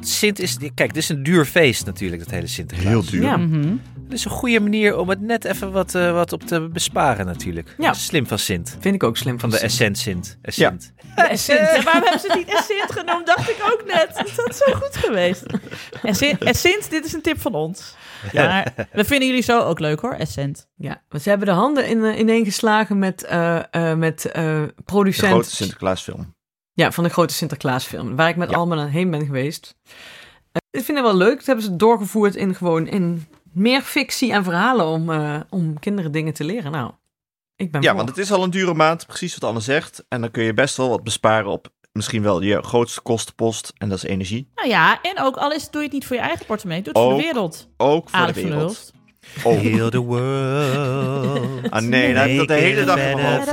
[0.00, 2.88] Sint is, kijk, dit is een duur feest natuurlijk, dat hele Sinterklaas.
[2.88, 3.22] Heel duur.
[3.22, 3.36] Ja.
[3.36, 3.76] Mhm.
[3.94, 7.26] Dat is een goede manier om het net even wat, eh, wat op te besparen
[7.26, 7.74] natuurlijk.
[7.78, 7.92] Ja.
[7.92, 8.76] Slim van Sint.
[8.80, 10.38] Vind ik ook slim Van de Essent Sint.
[10.42, 10.92] Essent.
[11.16, 11.58] De Essent.
[11.58, 13.26] Ja, waarom hebben ze het niet Essent genoemd?
[13.26, 14.08] Dacht ik ook net.
[14.14, 15.44] Dat had zo goed geweest.
[16.02, 17.94] Essent, Essent, dit is een tip van ons.
[18.32, 20.68] Maar we vinden jullie zo ook leuk hoor, Essent.
[20.76, 24.74] Ja, want ze hebben de handen in, eh, ineengeslagen met, eh, eh, met eh, De
[24.84, 26.36] producent grote Sinterklaasfilm.
[26.84, 28.56] Ja, van de grote Sinterklaasfilm, waar ik met Ja.
[28.56, 29.74] allemaal aan heen ben geweest.
[30.52, 31.36] Eh, ik vind het wel leuk.
[31.36, 36.12] Dat hebben ze doorgevoerd in gewoon in meer fictie en verhalen om, eh, om kinderen
[36.12, 36.72] dingen te leren.
[36.72, 36.90] Nou,
[37.56, 37.96] ik ben Ja, voor.
[37.96, 40.04] want het is al een dure maand, precies wat Anne zegt.
[40.08, 43.72] En dan kun je best wel wat besparen op misschien wel je grootste kostenpost.
[43.78, 44.48] En dat is energie.
[44.54, 46.92] Nou ja, en ook al is, doe je het niet voor je eigen portemonnee, doe
[46.92, 47.68] het voor de wereld.
[47.76, 48.92] Ook voor de wereld.
[49.44, 51.70] Oh, Heal the world.
[51.70, 53.50] Ah, nee, dan heb ik dat de hele dag in mijn hoofd.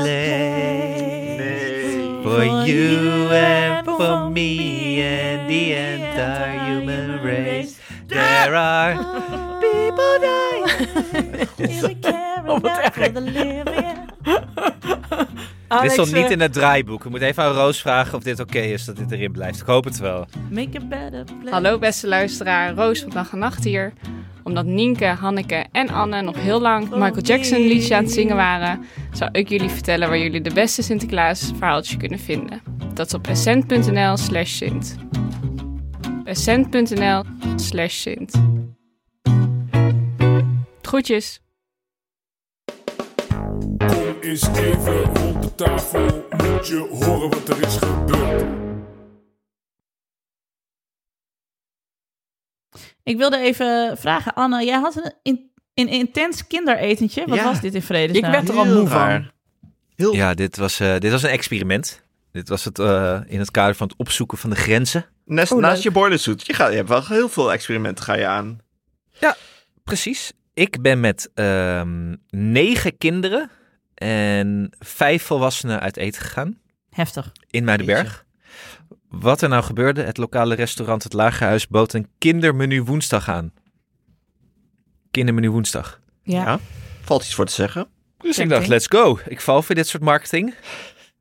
[2.26, 7.78] For you and for me and the entire human race.
[8.08, 8.96] There are
[9.62, 10.66] people dying.
[12.48, 12.94] Oh, wat erg.
[15.66, 17.06] Dit Alex, stond niet eh, in het draaiboek.
[17.06, 19.62] Ik moet even aan Roos vragen of dit oké is, dat dit erin blijft.
[19.62, 20.28] Ik hoop het wel.
[20.50, 21.50] Make a better place.
[21.50, 23.94] Hallo beste luisteraar, Roos van Dag en Nacht hier.
[24.46, 28.86] Omdat Nienke, Hanneke en Anne nog heel lang Michael Jackson liedjes aan het zingen waren,
[29.12, 32.62] zou ik jullie vertellen waar jullie de beste Sinterklaas verhaaltje kunnen vinden.
[32.94, 34.96] Dat is op essent.nl slash Sint.
[36.24, 37.24] essent.nl
[37.56, 38.34] slash Sint.
[40.82, 41.40] Groetjes!
[43.78, 48.65] Kom eens even rond de tafel, moet je horen wat er is gebeurd.
[53.06, 57.26] Ik wilde even vragen, Anne, jij had een, in, een intens kinderetentje.
[57.26, 57.44] Wat Ja.
[57.44, 58.32] was dit in Ik vredesnaam?
[58.32, 59.32] werd er al moe van.
[59.96, 62.04] Heel Ja, dit was, eh, dit was een experiment.
[62.32, 65.06] Dit was het eh, in het kader van het opzoeken van de grenzen.
[65.26, 65.84] Nest, Oh, naast leuk.
[65.84, 66.46] je boilersuit.
[66.46, 68.60] Je, gaat, je hebt wel heel veel experimenten ga je aan.
[69.84, 70.32] Precies.
[70.54, 73.50] Ik ben met ehm, negen kinderen
[73.96, 76.58] en vijf volwassenen uit eten gegaan
[76.90, 77.32] Heftig.
[77.50, 78.25] in Muidenberg.
[79.10, 83.54] Wat er nou gebeurde, het lokale restaurant Het Lagerhuis bood een kindermenu woensdag aan.
[85.12, 86.00] Kindermenu woensdag.
[86.24, 86.44] Ja.
[86.44, 86.60] Ja.
[87.02, 87.88] Valt iets voor te zeggen.
[88.18, 89.20] Dus ik dacht, let's go.
[89.28, 90.56] Ik val voor dit soort marketing.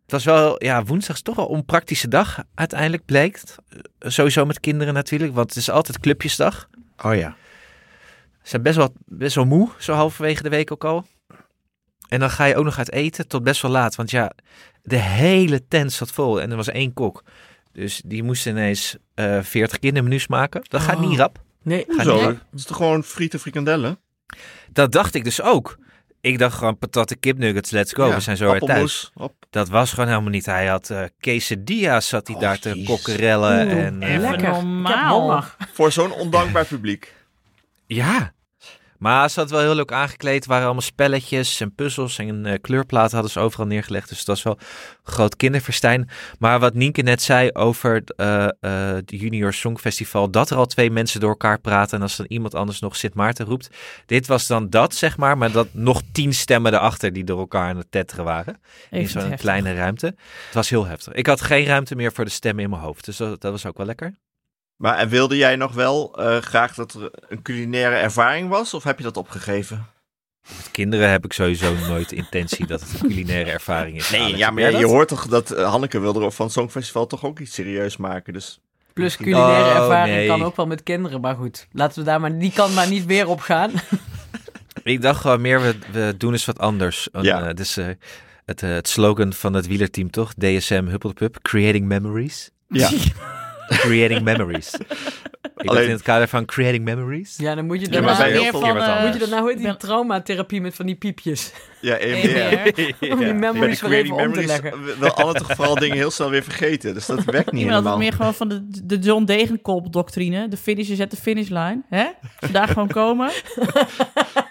[0.03, 3.57] Het was wel, ja, woensdag is toch wel een onpraktische dag uiteindelijk blijkt.
[3.69, 6.69] Eh, Sowieso met kinderen natuurlijk, want het is altijd clubjesdag.
[7.05, 7.37] Oh ja.
[8.43, 11.07] Ze zijn best wel, best wel moe, zo halverwege de week ook al.
[12.09, 13.95] En dan ga je ook nog uit eten tot best wel laat.
[13.95, 14.33] Want ja,
[14.83, 17.23] de hele tent zat vol en er was één kok.
[17.75, 20.61] Dus die moest ineens eh 40 kindermenu's maken.
[20.69, 21.09] Dat gaat Oh.
[21.09, 21.43] niet rap.
[21.63, 22.25] Nee, Ga Zo, niet.
[22.25, 23.99] het is toch gewoon frieten frikandellen?
[24.73, 25.79] Dat dacht ik dus ook.
[26.21, 28.07] Ik dacht gewoon patatten kipnuggets, let's go.
[28.07, 29.11] Ja, We zijn zo weer thuis.
[29.15, 29.35] Hop.
[29.51, 30.47] Dat was gewoon helemaal niet.
[30.47, 33.67] Hij had eh quesadillas, zat hij Oh, daar te kokkerellen.
[33.67, 34.49] Oeh, En, eh, Even lekker.
[34.49, 35.45] normaal.
[35.73, 37.15] Voor zo'n ondankbaar publiek.
[37.87, 38.33] ja.
[39.05, 40.35] Maar ze had wel heel leuk aangekleed.
[40.35, 44.09] Het waren allemaal spelletjes en puzzels en eh, kleurplaten hadden ze overal neergelegd.
[44.09, 46.09] Dus het was wel een groot kinderfestijn.
[46.39, 48.51] Maar wat Nienke net zei over eh, eh,
[48.95, 50.31] het Junior Songfestival.
[50.31, 51.97] Dat er al twee mensen door elkaar praten.
[51.97, 53.71] En als dan iemand anders nog Sint Maarten roept.
[54.07, 55.39] Dit was dan dat, zeg maar.
[55.39, 58.61] Maar dat nog tien stemmen erachter die door elkaar aan het tetteren waren.
[58.91, 60.07] in zo'n kleine ruimte.
[60.07, 61.13] Het was heel heftig.
[61.13, 63.05] Ik had geen ruimte meer voor de stemmen in mijn hoofd.
[63.05, 64.15] Dus dat, dat was ook wel lekker.
[64.77, 68.75] Maar en wilde jij nog wel eh, graag dat er een culinaire ervaring was?
[68.75, 69.87] Of heb je dat opgegeven?
[70.57, 74.11] Met kinderen heb ik sowieso nooit de intentie dat het een culinaire ervaring is.
[74.11, 77.25] Nee, Alex, ja, maar je, hoort toch dat eh, Hanneke wilde van het Songfestival toch
[77.25, 78.33] ook iets serieus maken.
[78.33, 78.61] Dus
[78.93, 80.27] Plus culinaire Oh, ervaring nee.
[80.27, 81.21] kan ook wel met kinderen.
[81.21, 82.39] Maar goed, laten we daar maar...
[82.39, 83.71] Die kan maar niet weer op gaan.
[84.83, 87.11] Ik dacht gewoon meer, we, we doen eens wat anders.
[87.11, 87.49] En, Ja.
[87.49, 87.87] eh, dus eh,
[88.45, 90.35] het, eh, het slogan van het wielerteam toch?
[90.35, 92.51] DSM Huppelpup, Creating Memories.
[92.69, 92.91] ja,
[93.69, 94.75] Creating Memories.
[95.57, 97.37] Ik Alleen- in het kader van Creating Memories.
[97.37, 98.17] Ja, dan moet je Ja, daarna...
[98.17, 100.61] bij meer heel veel van, eh, moet je dat nou, hoe heet die ben- traumatherapie
[100.61, 101.53] met van die piepjes?
[101.81, 102.37] ja, EMDR.
[102.37, 103.13] EMDR.
[103.13, 104.99] Om die memories weer even creating om te memories leggen.
[104.99, 106.95] wil Anne toch vooral dingen heel snel weer vergeten.
[106.95, 107.99] Dus dat werkt niet Ik had het helemaal.
[107.99, 110.49] meer gewoon van de, de John Degenkolb-doctrine.
[110.49, 111.83] De finish is at de finishline.
[111.89, 112.05] Hè?
[112.41, 113.31] Vandaag gewoon komen.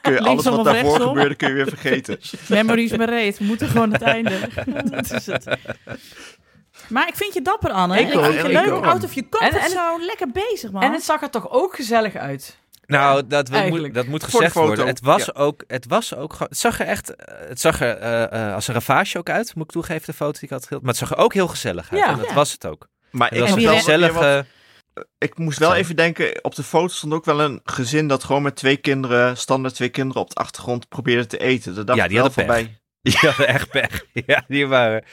[0.01, 1.07] Kun je alles wat daarvoor rechtsom?
[1.07, 2.17] gebeurde, kun je weer vergeten.
[2.47, 3.37] Memories bereid.
[3.37, 4.33] We moeten gewoon het einde.
[4.91, 5.57] dat is het.
[6.93, 7.99] Maar ik vind je dapper, Anne.
[7.99, 8.71] Ik Ik, ook, vind je ik leuk.
[8.71, 8.85] ook.
[8.85, 10.05] Out of your comfort En- en- zone.
[10.05, 10.81] Lekker bezig, man.
[10.81, 12.57] En het zag er toch ook gezellig uit?
[12.85, 13.93] Nou, dat, moet- Eigenlijk.
[13.93, 14.87] dat moet gezegd worden.
[14.87, 15.33] Het was, ja.
[15.35, 16.35] ook, het was ook.
[16.39, 17.15] Het zag er echt...
[17.15, 20.13] eh, Het zag er eh, eh, als een ravage ook uit, moet ik toegeven, de
[20.13, 20.81] foto die ik had gedeeld.
[20.81, 22.01] Maar het zag er ook heel gezellig uit.
[22.01, 22.07] Ja.
[22.07, 22.33] en dat Ja.
[22.33, 22.87] was het ook.
[23.11, 24.45] Maar Het ik was wel gezellige...
[24.93, 25.75] wat- ik moest wel Zo.
[25.75, 29.37] even denken, op de foto stond ook wel een gezin dat gewoon met twee kinderen,
[29.37, 31.75] standaard twee kinderen op de achtergrond probeerde te eten.
[31.75, 32.65] Daar dacht Ja, die wel hadden van pech.
[32.65, 32.77] bij.
[33.11, 34.03] Die hadden echt pech.
[34.25, 35.03] Ja, die waren...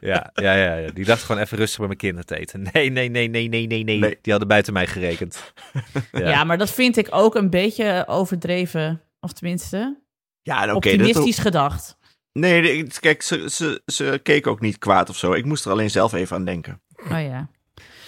[0.00, 0.90] Ja, ja, ja, ja.
[0.90, 2.62] Die dacht gewoon even rustig bij mijn kinderen te eten.
[2.72, 3.98] Nee, nee, nee, nee, nee, nee, nee.
[3.98, 4.18] Nee.
[4.22, 5.52] Die hadden buiten mij gerekend.
[6.12, 6.44] ja.
[6.44, 10.00] maar dat vind ik ook een beetje overdreven Of tenminste,
[10.42, 11.96] Ja, dat optimistisch gedacht.
[12.32, 15.32] Nee, nee, kijk, ze, ze, ze keek ook niet kwaad of zo.
[15.32, 16.80] Ik moest er alleen zelf even aan denken.
[17.04, 17.48] Oh ja.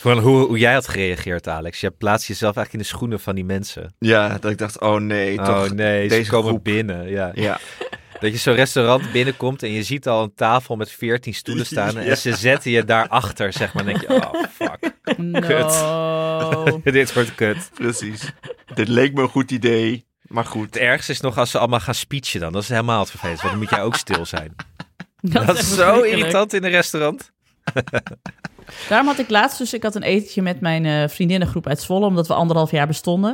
[0.00, 1.80] Gewoon hoe, hoe jij had gereageerd, Alex.
[1.80, 3.94] Je plaatst jezelf eigenlijk in de schoenen van die mensen.
[3.98, 5.74] Ja, dat ik dacht, oh nee, oh toch.
[5.74, 6.64] nee, ze deze komen groep.
[6.64, 7.08] binnen.
[7.08, 7.30] Ja.
[7.34, 7.58] Ja,
[8.24, 11.98] Dat je zo'n restaurant binnenkomt en je ziet al een tafel met 14 stoelen staan.
[11.98, 13.84] En ze zetten je daarachter, zeg maar.
[13.84, 16.80] Dan denk je, oh fuck, No.
[16.92, 17.70] dit wordt kut.
[17.74, 18.32] precies.
[18.74, 20.64] Dit leek me een goed idee, maar goed.
[20.64, 22.52] Het ergste is nog als ze allemaal gaan speechen dan.
[22.52, 24.54] Dat is helemaal het vervelend, want dan moet jij ook stil zijn.
[25.20, 27.32] Dat, Dat is zo irritant in een restaurant.
[28.88, 32.06] Daarom had ik laatst dus, ik had een etentje met mijn eh, vriendinnengroep uit Zwolle,
[32.06, 33.30] omdat we anderhalf jaar bestonden.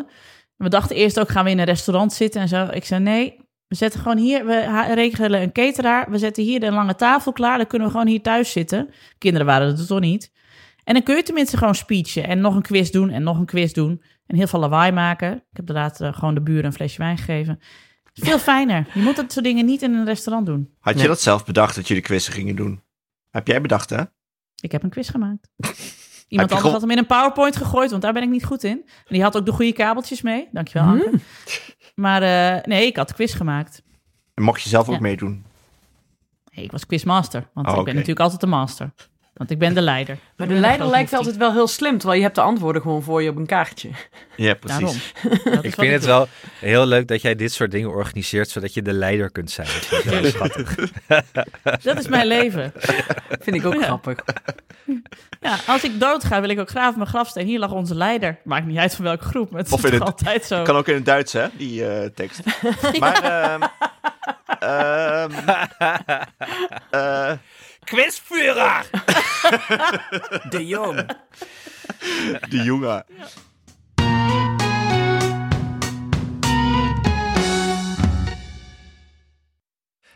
[0.56, 2.68] En we dachten eerst ook, gaan we in een restaurant zitten en zo.
[2.70, 3.39] Ik zei, nee,
[3.70, 7.56] we zetten gewoon hier, we regelen een cateraar, we zetten hier de lange tafel klaar,
[7.56, 8.90] dan kunnen we gewoon hier thuis zitten.
[9.18, 10.32] Kinderen waren het toch niet.
[10.84, 13.44] En dan kun je tenminste gewoon speechen en nog een quiz doen en nog een
[13.46, 14.02] quiz doen.
[14.26, 15.32] En heel veel lawaai maken.
[15.32, 17.60] Ik heb inderdaad eh, gewoon de buren een flesje wijn gegeven.
[18.14, 18.86] Veel fijner.
[18.94, 20.74] Je moet dat soort dingen niet in een restaurant doen.
[20.80, 21.08] Had je Nee.
[21.08, 22.82] dat zelf bedacht dat jullie quizzen gingen doen?
[23.30, 24.02] Heb jij bedacht, hè?
[24.62, 25.48] Ik heb een quiz gemaakt.
[26.28, 28.82] Iemand anders had hem in een PowerPoint gegooid, want daar ben ik niet goed in.
[28.86, 30.48] En die had ook de goede kabeltjes mee.
[30.52, 31.02] Dankjewel, Mhm.
[31.04, 31.18] Anke.
[31.94, 33.82] Maar eh, nee, ik had de quiz gemaakt.
[34.34, 35.00] En mocht je zelf ook Ja.
[35.00, 35.44] meedoen?
[36.54, 38.90] Nee, ik was quizmaster, want Oh, ik ben natuurlijk altijd de master.
[39.34, 40.18] Want ik ben de leider.
[40.36, 43.22] Maar de leider lijkt altijd wel heel slim, terwijl je hebt de antwoorden gewoon voor
[43.22, 43.88] je op een kaartje.
[44.36, 45.12] Ja, precies.
[45.22, 46.10] Is Ik vind het doe.
[46.10, 46.28] wel
[46.60, 49.66] heel leuk dat jij dit soort dingen organiseert, zodat je de leider kunt zijn.
[49.66, 50.74] Dat vind ik heel schattig.
[51.82, 52.72] Dat is mijn leven.
[53.40, 53.82] Vind ik ook Ja.
[53.82, 54.18] grappig.
[55.40, 57.46] Ja, als ik doodga, wil ik ook graven mijn grafsteen.
[57.46, 58.38] Hier lag onze leider.
[58.44, 60.62] Maakt niet uit van welke groep, maar het Of is het- altijd zo.
[60.62, 62.40] Kan ook in het Duits, hè, die eh, tekst.
[63.00, 63.62] Maar, ehm
[64.58, 65.30] ehm
[66.90, 67.32] eh,
[67.84, 68.86] Quizvurer!
[70.48, 71.06] De Jong.
[72.48, 73.04] die jongen.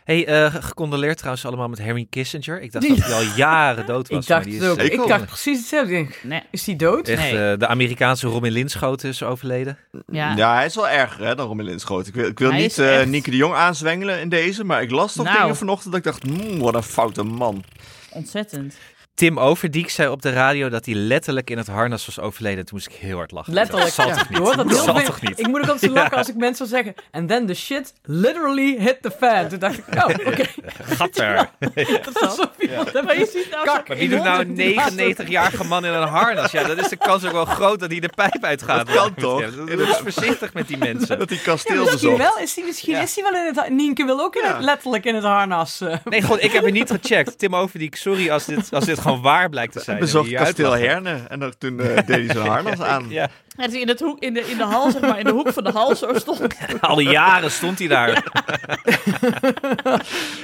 [0.05, 2.61] Hey, eh, gecondoleerd trouwens allemaal met Henry Kissinger.
[2.61, 4.21] Ik dacht dat hij al jaren dood was.
[4.21, 4.77] Ik dacht maar die het ook.
[4.77, 5.93] is, Ik dacht precies hetzelfde.
[5.97, 7.07] Ik denk, Nee, Is die dood?
[7.07, 7.51] echt, Nee.
[7.51, 9.77] eh, de Amerikaanse Robin Linschoten is overleden.
[10.11, 10.35] ja.
[10.35, 10.55] Ja.
[10.55, 12.07] hij is wel erger hè, dan Rommel Inschoten.
[12.07, 14.63] Ik wil, ik wil Hij niet is eh echt- Nienke de Jong aanzwengelen in deze,
[14.63, 15.39] maar ik las toch Nou.
[15.39, 17.63] dingen vanochtend dat ik dacht, "Hmm, wat een foute man.
[18.09, 18.75] ontzettend.
[19.15, 22.65] Tim Overdiek zei op de radio dat hij letterlijk in het harnas was overleden.
[22.65, 23.53] Toen moest ik heel hard lachen.
[23.53, 23.85] Letterlijk.
[23.85, 24.13] Dat zal ja.
[24.15, 24.37] toch niet?
[24.37, 25.39] Je hoort dat heel zal toch niet?
[25.39, 26.93] Ik moet ook altijd zo lachen als ik mensen zeggen.
[27.11, 29.47] And then the shit literally hit the fan.
[29.47, 30.43] Toen dacht ik, oh, oké.
[30.97, 31.49] Gatter.
[31.59, 34.73] Dat is alsof iemand heeft Maar je ziet nou kak Maar wie doet nou een
[34.73, 35.15] glazen.
[35.27, 36.51] 99-jarige man in een harnas?
[36.51, 38.87] Ja, dan is de kans ook wel groot dat hij de pijp uitgaat.
[38.87, 39.55] Dat kan toch?
[39.55, 41.17] Doe eens voorzichtig met die mensen.
[41.25, 42.17] Dat hij Ja, kasteel misschien bezocht.
[42.35, 42.43] wel.
[42.43, 43.01] Is hij misschien Ja.
[43.01, 43.69] is hij wel in het...
[43.69, 44.55] Nienke wil ook in Ja.
[44.55, 45.81] het, letterlijk in het harnas.
[45.81, 45.95] eh.
[46.05, 47.37] Nee, gewoon, ik heb het niet gecheckt.
[47.39, 49.99] Tim Overdiek, sorry als dit, als dit gewoon waar blijkt te zijn.
[49.99, 50.71] Bezocht kasteel.
[50.77, 53.05] Herne en dan, toen eh, deed hij zijn harnas aan.
[53.09, 55.53] Ja, Ja, in, het hoek, in, de, in de hal, zeg maar, in de hoek
[55.53, 56.47] van de hal zo stond.
[56.81, 58.09] al jaren stond hij daar.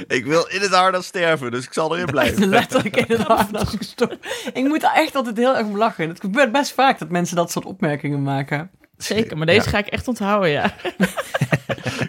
[0.08, 2.50] Ik wil in het harnas sterven, dus ik zal erin blijven.
[2.50, 4.18] letterlijk in het harnas gestopt.
[4.54, 6.10] Ik moet er echt altijd heel erg om lachen.
[6.10, 8.72] Het gebeurt best vaak dat mensen dat soort opmerkingen maken.
[8.98, 10.74] Zeker, maar deze ga ik echt onthouden, ja.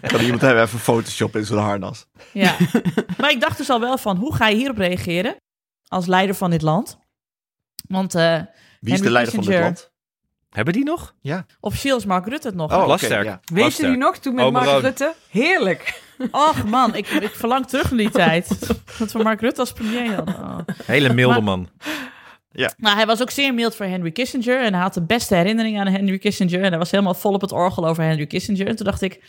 [0.03, 2.07] Kan iemand hebben even Photoshop in zijn harnas?
[2.33, 2.57] ja.
[3.19, 5.37] Maar ik dacht dus al wel van, hoe ga je hierop reageren
[5.93, 6.99] als leider van dit land?
[7.89, 9.91] Want eh, Wie is Henry de leider van dit land?
[10.51, 11.15] Hebben die nog?
[11.61, 12.71] officieel is Mark Rutte het nog.
[12.71, 13.25] Oh, oké, Plasterk.
[13.25, 13.41] ja.
[13.45, 13.89] Weet je Plasterk.
[13.89, 14.81] die nog toen met Mark.
[14.83, 15.15] Rutte?
[15.31, 16.03] Heerlijk.
[16.31, 18.67] Och man, ik, ik verlang terug naar die tijd.
[18.99, 20.35] Dat we Mark Rutte als premier hadden.
[20.35, 20.59] Oh.
[20.85, 21.69] Hele milde Maar- man.
[22.77, 24.63] Nou, hij was ook zeer mild voor Henry Kissinger.
[24.65, 26.63] En hij had de beste herinneringen aan Henry Kissinger.
[26.63, 28.67] En hij was helemaal vol op het orgel over Henry Kissinger.
[28.67, 29.21] En toen dacht ik,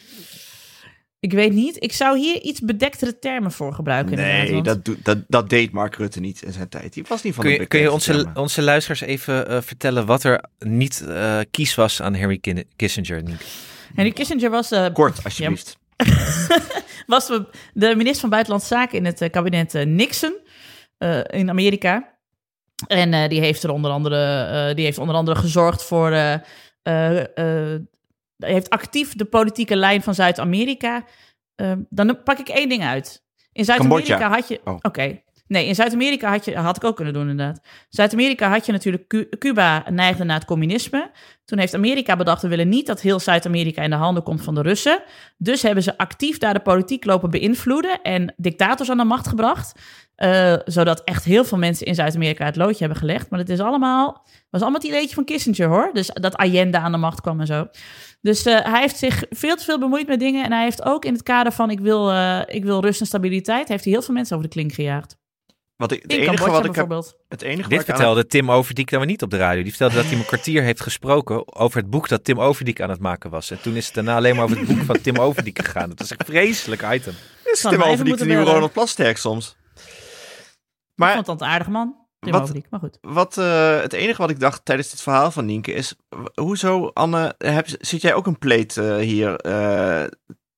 [1.24, 1.84] ik weet niet.
[1.84, 4.11] Ik zou hier iets bedektere termen voor gebruiken.
[4.11, 6.93] inderdaad, Nee, want- dat, doet- dat, dat deed Mark Rutte niet in zijn tijd.
[6.93, 8.38] Die was niet van Kun de je, kun je onze, termen.
[8.38, 13.24] onze luisteraars even eh, vertellen wat er niet eh, kies was aan Henry Kin- Kissinger?
[13.24, 13.43] Nienke?
[13.95, 15.78] Henry Kissinger was, eh, Kort, alsjeblieft.
[17.07, 20.34] was de, de minister van Buitenlandse Zaken in het kabinet Nixon
[20.97, 22.11] eh, in Amerika.
[22.88, 26.11] En eh, die, heeft er onder andere, eh, die heeft onder andere gezorgd voor.
[26.11, 26.34] eh,
[26.84, 27.19] eh,
[27.74, 27.80] eh,
[28.38, 31.04] heeft actief de politieke lijn van Zuid-Amerika.
[31.56, 33.24] eh, dan pak ik één ding uit.
[33.52, 34.62] In Zuid-Amerika had je.
[34.64, 34.76] Oh.
[34.82, 35.22] Oké.
[35.48, 36.56] Nee, in Zuid-Amerika had je.
[36.58, 37.62] Had ik ook kunnen doen, inderdaad.
[37.90, 39.08] Zuid-Amerika had je natuurlijk.
[39.08, 41.12] Cu- Cuba neigde naar het communisme.
[41.46, 44.56] Toen heeft Amerika bedacht: we willen niet dat heel Zuid-Amerika in de handen komt van
[44.56, 45.04] de Russen.
[45.38, 49.80] Dus hebben ze actief daar de politiek lopen beïnvloeden en dictators aan de macht gebracht.
[50.16, 53.30] eh, zodat echt heel veel mensen in Zuid-Amerika het loodje hebben gelegd.
[53.30, 55.90] Maar het is allemaal, was allemaal het ideetje van Kissinger hoor.
[55.94, 57.68] Dus dat Allende aan de macht kwam en zo.
[58.24, 60.43] Dus eh, hij heeft zich veel te veel bemoeid met dingen.
[60.45, 63.05] En hij heeft ook in het kader van ik wil, eh, ik wil rust en
[63.05, 65.17] stabiliteit, heeft hij heel veel mensen over de klink gejaagd.
[65.76, 67.17] Wat ik, het In enige Cambodja wat ik heb, bijvoorbeeld.
[67.30, 69.61] het enige Dit ik aan- vertelde Tim Overdiek dan weer niet op de radio.
[69.61, 72.89] Die vertelde dat hij een kwartier heeft gesproken over het boek dat Tim Overdiek aan
[72.89, 73.51] het maken was.
[73.51, 75.89] En toen is het daarna alleen maar over het boek van Tim Overdiek gegaan.
[75.89, 77.13] Dat is een vreselijk item.
[77.43, 78.53] is Kan Tim Overdiek de nieuwe bellen.
[78.53, 79.55] Ronald Plasterk soms.
[79.76, 79.84] Ik
[80.95, 81.95] Maar vond het een aardige man.
[82.32, 82.97] Wat- maar goed.
[83.01, 85.95] wat, eh, het enige wat ik dacht tijdens dit verhaal van Nienke is...
[86.36, 90.03] Hoezo, Anne, heb, zit jij ook een pleet eh, hier eh,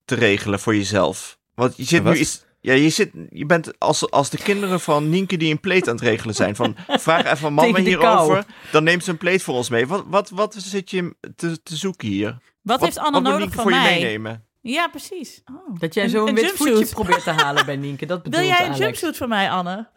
[0.06, 1.38] te regelen voor jezelf?
[1.56, 2.14] Want je zit Wat?
[2.14, 2.44] nu iets...
[2.60, 5.96] Ja, je, zit, je bent als, als de kinderen van Nienke die een pleet aan
[5.96, 6.56] het regelen zijn.
[6.56, 8.56] Van, vraag even mama hierover, kou.
[8.72, 9.88] dan neemt ze een pleet voor ons mee.
[9.88, 12.38] Wat, wat, wat zit je te, te zoeken hier?
[12.62, 14.00] Wat, heeft Anne nodig Nienke van voor je mij?
[14.00, 14.44] meenemen?
[14.62, 15.42] Ja, precies.
[15.46, 15.80] Oh.
[15.80, 16.76] Dat jij zo'n een wit jumpsuit.
[16.78, 18.06] voetje probeert te halen bij Nienke.
[18.06, 18.80] Dat Wil bedoelt jij een Alex.
[18.80, 19.88] jumpsuit van mij, Anne?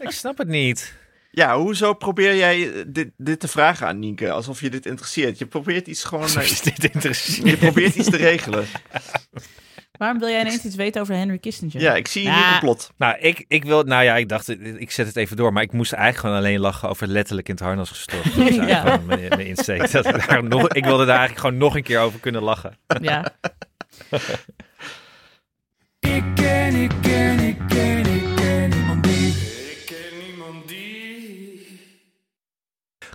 [0.00, 0.94] Ik snap het niet.
[1.38, 4.30] Ja, hoezo probeer jij eh, dit, dit te vragen aan Nienke?
[4.30, 5.38] Alsof je dit interesseert.
[5.38, 6.26] Je probeert iets gewoon...
[6.36, 7.48] Eh, je dit interesseert.
[7.48, 8.66] je probeert iets te regelen.
[9.98, 11.80] Waarom wil jij ineens iets weten over Henry Kissinger?
[11.80, 12.46] Ja, ik zie hier Ja.
[12.46, 12.90] een complot.
[12.96, 15.52] Nou, ik, ik wil, nou ja, ik dacht, ik zet het even door.
[15.52, 18.30] Maar ik moest eigenlijk gewoon alleen lachen over letterlijk in het harnas gestorven.
[18.30, 18.90] Dat is eigenlijk Ja.
[18.90, 19.90] gewoon mijn, mijn insteek.
[19.90, 22.78] Dat ik, daar nog, ik wilde daar eigenlijk gewoon nog een keer over kunnen lachen.
[23.00, 23.24] Ja.
[26.00, 28.07] Ik ken, ik ken, ik ken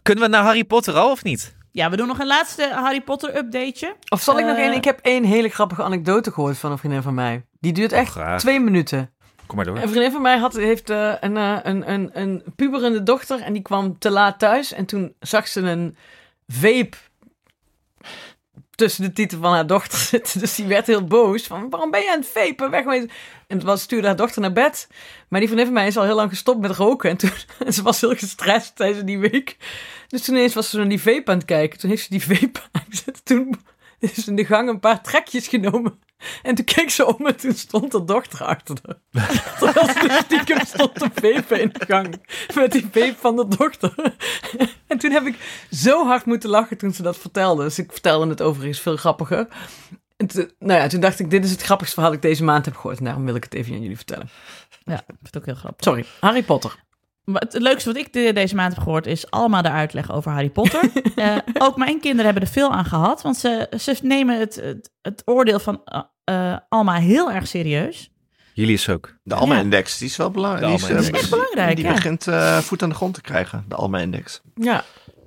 [0.04, 1.56] Kunnen we naar Harry Potter al of niet?
[1.72, 3.96] ja, we doen nog een laatste Harry Potter updateje.
[4.10, 4.74] Of zal ik nog Eh, één?
[4.74, 7.46] Ik heb één hele grappige anekdote gehoord van een vriendin van mij.
[7.60, 8.40] Die duurt echt Graag.
[8.40, 9.12] twee minuten.
[9.46, 9.76] Kom maar door.
[9.78, 13.54] Een vriendin van mij had, heeft eh, een, eh, een, een, een puberende dochter en
[13.54, 14.74] die kwam te laat thuis.
[14.74, 15.96] En toen zag ze een
[16.48, 16.98] vape
[18.76, 20.40] tussen de titel van haar dochter zitten.
[20.40, 21.44] Dus die werd heel boos.
[21.44, 22.70] Van, waarom ben je aan het vapen?
[22.70, 23.12] Weg met...
[23.48, 24.88] En toen stuurde haar dochter naar bed.
[25.28, 27.10] Maar die vriendin van mij is al heel lang gestopt met roken.
[27.10, 27.32] En toen,
[27.74, 29.58] ze was heel gestrest tijdens die week.
[30.08, 31.80] Dus toen ineens was ze naar die vape aan het kijken.
[31.80, 33.26] Toen heeft ze die vape aangezet.
[33.26, 33.62] Toen
[34.00, 36.00] is in de gang een paar trekjes genomen.
[36.44, 38.98] En toen keek ze om en toen stond haar dochter achter haar.
[39.60, 42.22] Terwijl ze dus stiekem stond te vapen in de gang.
[42.56, 43.94] Met die vape van de dochter.
[44.88, 47.64] En toen heb ik zo hard moeten lachen toen ze dat vertelde.
[47.64, 49.48] Dus ik vertelde het overigens veel grappiger.
[50.18, 52.44] En toen, nou ja, toen dacht ik, dit is het grappigste verhaal dat ik deze
[52.44, 52.98] maand heb gehoord.
[52.98, 54.30] En daarom wil ik het even aan jullie vertellen.
[54.84, 55.84] Ja, ik vind het ook heel grappig.
[55.86, 56.76] Sorry, Harry Potter.
[57.24, 60.32] Maar het leukste wat ik de- deze maand heb gehoord is allemaal de uitleg over
[60.32, 60.90] Harry Potter.
[61.16, 64.92] Eh, ook mijn kinderen hebben er veel aan gehad, want ze, ze nemen het, het,
[65.02, 65.82] het oordeel van
[66.24, 68.12] eh, eh, Alma heel erg serieus.
[68.54, 69.16] Jullie is ook.
[69.24, 70.80] De Alma-index, die is wel belangrijk.
[70.80, 71.94] De Die, is, eh, Echt belangrijk, Die ja.
[71.94, 74.42] begint eh, voet aan de grond te krijgen, de Alma-index.
[74.56, 74.84] Ja,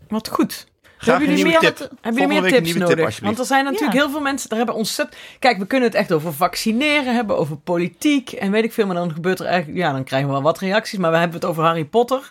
[0.08, 0.66] wat goed.
[0.98, 1.90] Graag Hebben jullie meer, tip.
[2.00, 3.20] hebben jullie meer tips tip, nodig?
[3.20, 3.98] Want er zijn natuurlijk Ja.
[4.00, 5.20] heel veel mensen, daar hebben ontzettend...
[5.38, 8.86] Kijk, we kunnen het echt over vaccineren hebben, over politiek en weet ik veel.
[8.86, 9.78] Maar dan gebeurt er eigenlijk...
[9.78, 10.98] Ja, dan krijgen we wel wat reacties.
[10.98, 12.30] Maar we hebben het over Harry Potter.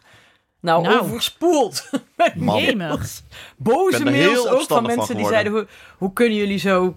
[0.62, 1.00] Nou, Nou.
[1.00, 1.90] overspoeld.
[2.18, 2.34] Met.
[2.36, 3.22] Jemig.
[3.58, 5.52] boze mails ook van mensen die zeiden...
[5.52, 6.96] Hoe, hoe kunnen jullie zo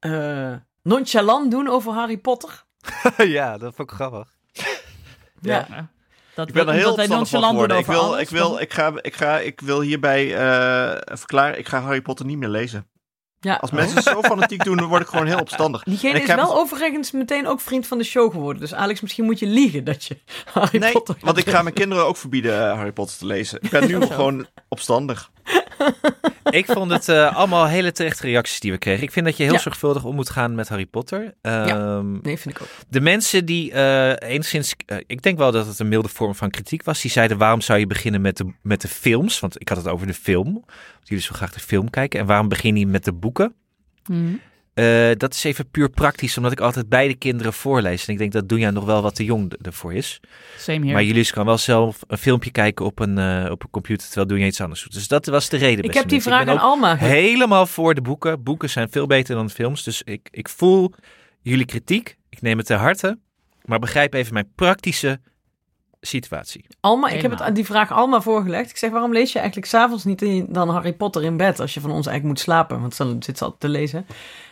[0.00, 2.64] eh, nonchalant doen over Harry Potter?
[3.16, 4.28] ja, dat vond ik grappig.
[5.42, 5.88] Ja.
[6.34, 7.76] Dat Ik ben er heel opstandig van geworden.
[7.76, 11.16] Ik over wil, alles, ik, wil, dan- ik, ga, ik, ga, ik wil hierbij eh,
[11.16, 12.88] verklaren, ik ga Harry Potter niet meer lezen.
[13.38, 13.54] Ja.
[13.54, 15.82] Als mensen zo fanatiek doen, dan word ik gewoon heel opstandig.
[15.82, 18.60] Diegene is wel overigens meteen ook vriend van de show geworden.
[18.60, 20.18] Dus Alex, misschien moet je liegen dat je
[20.52, 21.16] Harry Nee, Potter...
[21.20, 23.58] want ik ga mijn kinderen ook verbieden eh, Harry Potter te lezen.
[23.62, 25.30] Ik ben nu gewoon opstandig.
[26.50, 29.02] Ik vond het eh, allemaal hele terechte reacties die we kregen.
[29.02, 29.58] Ik vind dat je heel Ja.
[29.58, 31.34] zorgvuldig om moet gaan met Harry Potter.
[31.42, 32.68] Ehm, Nee, vind ik ook.
[32.88, 36.50] De mensen die eh enigszins, eh, ik denk wel dat het een milde vorm van
[36.50, 39.40] kritiek was, die zeiden waarom zou je beginnen met de, met de films?
[39.40, 40.52] Want ik had het over de film.
[40.52, 42.20] Want jullie zo graag de film kijken.
[42.20, 43.54] En waarom begin je met de boeken?
[44.06, 44.32] Mhm.
[44.80, 48.06] Eh, dat is even puur praktisch, omdat ik altijd beide kinderen voorlees.
[48.06, 50.20] En ik denk dat Doenja nog wel wat te jong ervoor is.
[50.58, 50.92] Same here.
[50.92, 54.26] Maar jullie kan wel zelf een filmpje kijken op een, eh, op een computer, terwijl
[54.26, 54.92] Doenja iets anders doet.
[54.92, 55.84] Dus dat was de reden.
[55.84, 56.96] Ik heb die vraag aan Alma.
[56.96, 58.42] ge- helemaal voor de boeken.
[58.42, 59.82] Boeken zijn veel beter dan films.
[59.84, 60.92] Dus ik, ik voel
[61.40, 62.16] jullie kritiek.
[62.28, 63.18] Ik neem het ter harte.
[63.64, 65.20] Maar begrijp even mijn praktische
[66.00, 66.66] situatie.
[66.80, 68.70] Alma, ik heb het aan die vraag Alma voorgelegd.
[68.70, 71.74] Ik zeg, waarom lees je eigenlijk s'avonds niet in- dan Harry Potter in bed als
[71.74, 72.80] je van ons eigenlijk moet slapen?
[72.80, 74.06] Want dan zit ze altijd te lezen.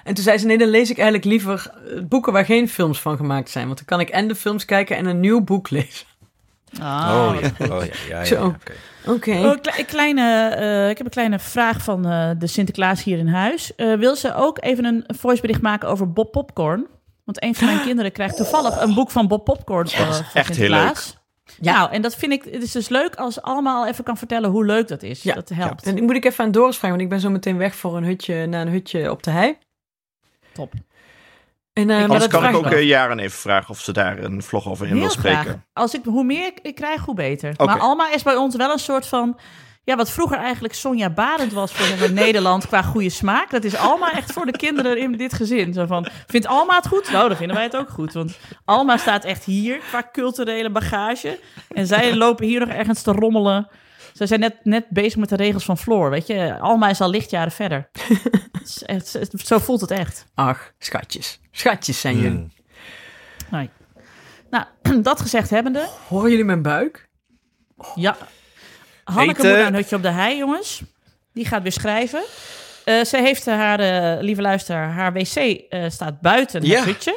[0.04, 3.00] En toen zei ze, nee, dan lees ik eigenlijk liever eh, boeken waar geen films
[3.00, 3.66] van gemaakt zijn.
[3.66, 6.06] Want dan kan ik en de films kijken en een nieuw boek lezen.
[6.80, 7.74] Ah, oh, ja.
[7.74, 8.34] oh ja, ja, ja, Zo.
[8.34, 8.72] ja, oké.
[9.06, 9.30] Oké.
[9.76, 13.74] Oh, kleine, eh, ik heb een kleine vraag van eh, de Sinterklaas hier in huis.
[13.74, 16.86] Eh, wil ze ook even een voicebericht maken over Bob Popcorn?
[17.24, 20.44] Want een van mijn kinderen krijgt toevallig een boek van Bob Popcorn van echt heel
[20.44, 21.17] Sinterklaas.
[21.60, 21.72] Ja.
[21.72, 24.64] Nou, en dat vind ik, het is dus leuk als allemaal even kan vertellen hoe
[24.64, 25.22] leuk dat is.
[25.22, 25.34] Ja.
[25.34, 25.86] Dat helpt.
[25.86, 27.96] En die moet ik even aan Doris vragen, want ik ben zo meteen weg voor
[27.96, 29.58] een hutje, naar een hutje op de hei.
[30.52, 30.72] Top.
[31.72, 34.68] En, maar Anders kan ik ook eh, Jaren even vragen of ze daar een vlog
[34.68, 35.40] over in wil spreken.
[35.40, 35.56] graag.
[35.72, 37.54] Als ik, hoe meer ik, ik krijg, hoe beter.
[37.56, 39.38] Maar Alma is bij ons wel een soort van...
[39.88, 43.50] Ja, wat vroeger eigenlijk Sonja Barend was voor zeg maar, Nederland qua goede smaak.
[43.50, 45.72] Dat is Alma echt voor de kinderen in dit gezin.
[45.72, 47.10] Zo van, vindt Alma het goed?
[47.10, 48.12] Nou, dan vinden wij het ook goed.
[48.12, 51.38] Want Alma staat echt hier qua culturele bagage.
[51.68, 53.68] En zij lopen hier nog ergens te rommelen.
[54.14, 56.58] Ze zijn net, net bezig met de regels van Floor, weet je.
[56.58, 57.88] Alma is al lichtjaren verder.
[58.58, 60.26] Het is echt- zo voelt het echt.
[60.34, 61.40] Ach, schatjes.
[61.50, 62.38] Schatjes zijn jullie.
[62.38, 62.50] Mm.
[63.50, 63.70] Nee.
[64.50, 64.64] Nou,
[65.02, 67.08] dat gezegd hebbende, Horen jullie mijn buik?
[67.94, 68.16] Ja.
[69.12, 69.48] Hanneke Eten.
[69.50, 70.82] moet naar een hutje op de hei, jongens.
[71.32, 72.22] Die gaat weer schrijven.
[72.84, 76.76] Eh zij heeft haar, eh, lieve luisteraar, haar wc eh, staat buiten Ja.
[76.76, 77.16] het hutje.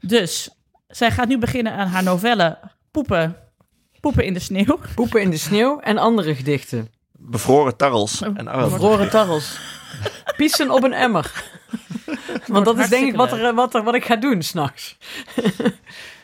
[0.00, 0.50] Dus
[0.88, 2.58] zij gaat nu beginnen aan haar novelle
[2.90, 3.36] Poepen,
[4.00, 4.78] Poepen in de sneeuw.
[4.94, 6.92] Poepen in de sneeuw en andere gedichten.
[7.12, 8.22] Bevroren tarrels.
[8.22, 9.58] En oh, Bevroren tarrels.
[10.36, 11.32] Pissen op een emmer.
[12.46, 14.96] Want dat is denk ik wat, er, wat, er, wat ik ga doen s'nachts.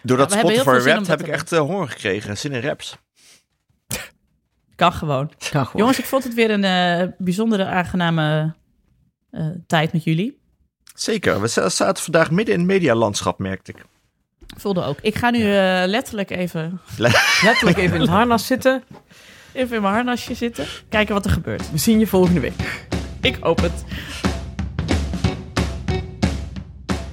[0.03, 2.39] doordat Ja, we hebben heel Spotify dat heb ik echt honger gekregen.
[2.39, 2.97] Zin in raps.
[4.77, 5.27] Kan gewoon.
[5.29, 5.71] Kan gewoon.
[5.75, 8.55] Jongens, ik vond het weer een eh, bijzondere, aangename
[9.31, 10.39] eh, tijd met jullie.
[10.95, 11.41] Zeker.
[11.41, 13.85] We za- zaten vandaag midden in het medialandschap, merkte ik.
[14.57, 14.99] Voelde ook.
[15.01, 16.81] Ik ga nu eh, letterlijk even,
[17.43, 18.83] Letterlijk even in het harnas zitten.
[19.53, 20.67] even in mijn harnasje zitten.
[20.89, 21.71] Kijken wat er gebeurt.
[21.71, 22.87] We zien je volgende week.
[23.21, 23.85] Ik hoop het.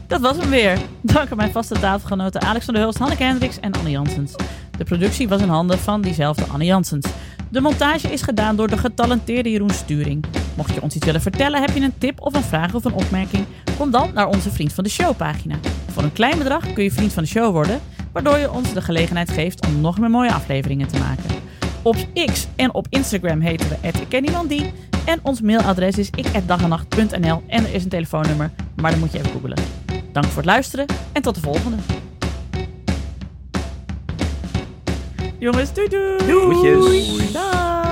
[0.08, 0.78] Dat was hem weer.
[1.02, 4.36] Dank aan mijn vaste tafelgenoten Alex van der Hulst, Hanneke Hendricks en Anne Janssens.
[4.78, 7.06] De productie was in handen van diezelfde Anne Janssens.
[7.52, 10.24] De montage is gedaan door de getalenteerde Jeroen Sturing.
[10.56, 12.94] Mocht je ons iets willen vertellen, heb je een tip of een vraag of een
[12.94, 13.46] opmerking,
[13.78, 15.56] kom dan naar onze Vriend van de Show pagina.
[15.88, 17.80] Voor een klein bedrag kun je Vriend van de Show worden,
[18.12, 21.36] waardoor je ons de gelegenheid geeft om nog meer mooie afleveringen te maken.
[21.82, 21.96] Op
[22.32, 24.72] X en op Instagram heten we @ikkenniemandie
[25.06, 29.32] en ons mailadres is ik@dagenacht.nl en er is een telefoonnummer, maar dan moet je even
[29.32, 29.58] googelen.
[30.12, 31.78] Dank voor het luisteren en tot de volgende.
[35.42, 37.32] Jongens, doei doei!
[37.34, 37.91] Dag!